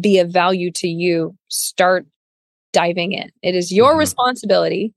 [0.00, 2.06] be of value to you, start
[2.72, 3.30] diving in.
[3.42, 4.00] It is your mm-hmm.
[4.00, 4.92] responsibility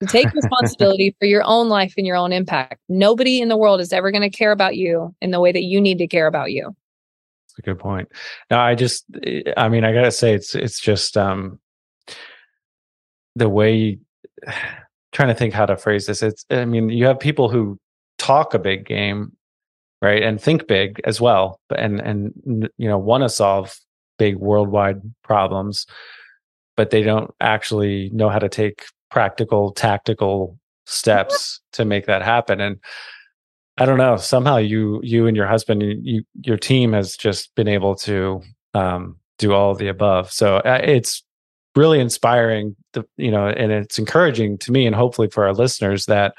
[0.00, 2.80] to take responsibility for your own life and your own impact.
[2.88, 5.62] Nobody in the world is ever going to care about you in the way that
[5.62, 6.74] you need to care about you.
[7.48, 8.08] That's a good point.
[8.50, 9.04] No, I just,
[9.56, 11.60] I mean, I gotta say, it's it's just um
[13.36, 13.98] the way.
[15.12, 16.22] trying to think how to phrase this.
[16.22, 17.78] It's, I mean, you have people who
[18.18, 19.36] talk a big game,
[20.00, 23.76] right, and think big as well, and and you know want to solve
[24.18, 25.86] big worldwide problems,
[26.76, 32.60] but they don't actually know how to take practical, tactical steps to make that happen.
[32.60, 32.78] And
[33.78, 34.16] I don't know.
[34.16, 38.42] Somehow you you and your husband, you your team has just been able to
[38.74, 40.30] um, do all of the above.
[40.30, 41.22] So uh, it's
[41.74, 42.76] really inspiring.
[42.92, 46.34] The, you know, and it's encouraging to me, and hopefully for our listeners that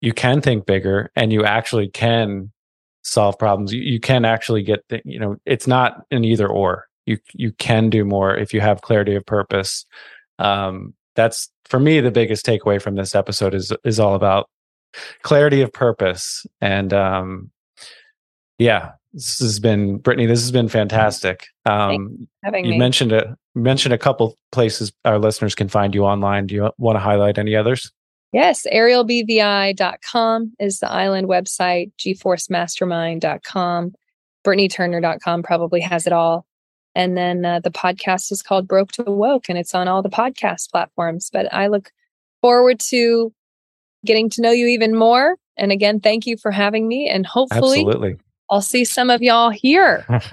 [0.00, 2.52] you can think bigger and you actually can
[3.06, 3.72] solve problems.
[3.72, 6.86] You, you can actually get the, you know, it's not an either or.
[7.06, 9.86] You you can do more if you have clarity of purpose.
[10.40, 14.50] Um, that's for me the biggest takeaway from this episode is is all about
[15.22, 16.44] clarity of purpose.
[16.60, 17.50] And um,
[18.58, 20.26] yeah, this has been Britnie.
[20.26, 21.46] This has been fantastic.
[21.64, 22.78] Um, you me.
[22.78, 26.48] mentioned a mentioned a couple places our listeners can find you online.
[26.48, 27.92] Do you want to highlight any others?
[28.32, 33.94] Yes, aerialbvi.com is the island website, gforcemastermind.com,
[34.44, 36.46] britnieturner.com probably has it all.
[36.94, 40.08] And then uh, the podcast is called Broke to Woke and it's on all the
[40.08, 41.30] podcast platforms.
[41.30, 41.92] But I look
[42.40, 43.32] forward to
[44.04, 45.36] getting to know you even more.
[45.56, 47.08] And again, thank you for having me.
[47.08, 48.16] And hopefully, Absolutely.
[48.50, 50.06] I'll see some of y'all here.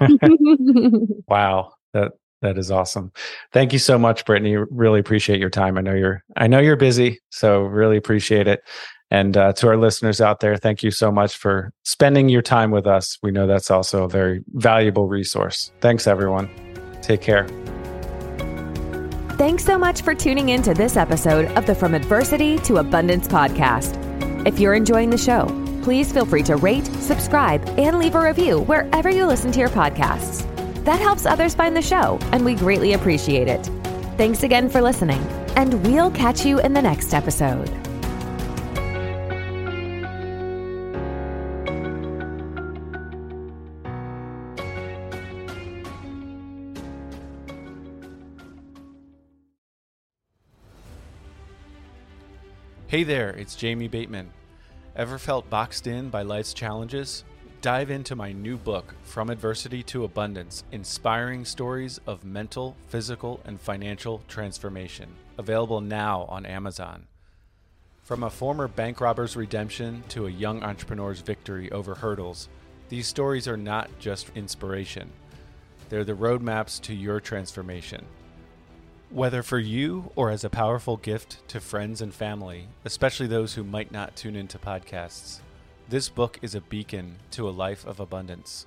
[1.28, 2.12] wow, that
[2.44, 3.10] that is awesome.
[3.52, 4.64] Thank you so much, Britnie.
[4.70, 5.76] Really appreciate your time.
[5.78, 8.62] I know you're I know you're busy, so really appreciate it.
[9.10, 12.70] And uh, to our listeners out there, thank you so much for spending your time
[12.70, 13.18] with us.
[13.22, 15.72] We know that's also a very valuable resource.
[15.80, 16.50] Thanks, everyone.
[17.00, 17.46] Take care.
[19.36, 23.26] Thanks so much for tuning in to this episode of the From Adversity to Abundance
[23.26, 23.98] podcast.
[24.46, 25.46] If you're enjoying the show,
[25.82, 29.70] please feel free to rate, subscribe, and leave a review wherever you listen to your
[29.70, 30.53] podcasts.
[30.84, 33.64] That helps others find the show, and we greatly appreciate it.
[34.18, 35.22] Thanks again for listening,
[35.56, 37.70] and we'll catch you in the next episode.
[52.86, 54.30] Hey there, it's Jamie Bateman.
[54.94, 57.24] Ever felt boxed in by life's challenges?
[57.64, 63.58] Dive into my new book, From Adversity to Abundance Inspiring Stories of Mental, Physical, and
[63.58, 65.08] Financial Transformation.
[65.38, 67.06] Available now on Amazon.
[68.02, 72.50] From a former bank robber's redemption to a young entrepreneur's victory over hurdles,
[72.90, 75.10] these stories are not just inspiration,
[75.88, 78.04] they're the roadmaps to your transformation.
[79.08, 83.64] Whether for you or as a powerful gift to friends and family, especially those who
[83.64, 85.38] might not tune into podcasts,
[85.88, 88.66] this book is a beacon to a life of abundance.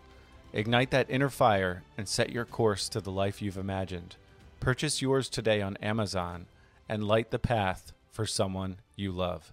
[0.53, 4.15] Ignite that inner fire and set your course to the life you've imagined.
[4.59, 6.45] Purchase yours today on Amazon
[6.87, 9.51] and light the path for someone you love.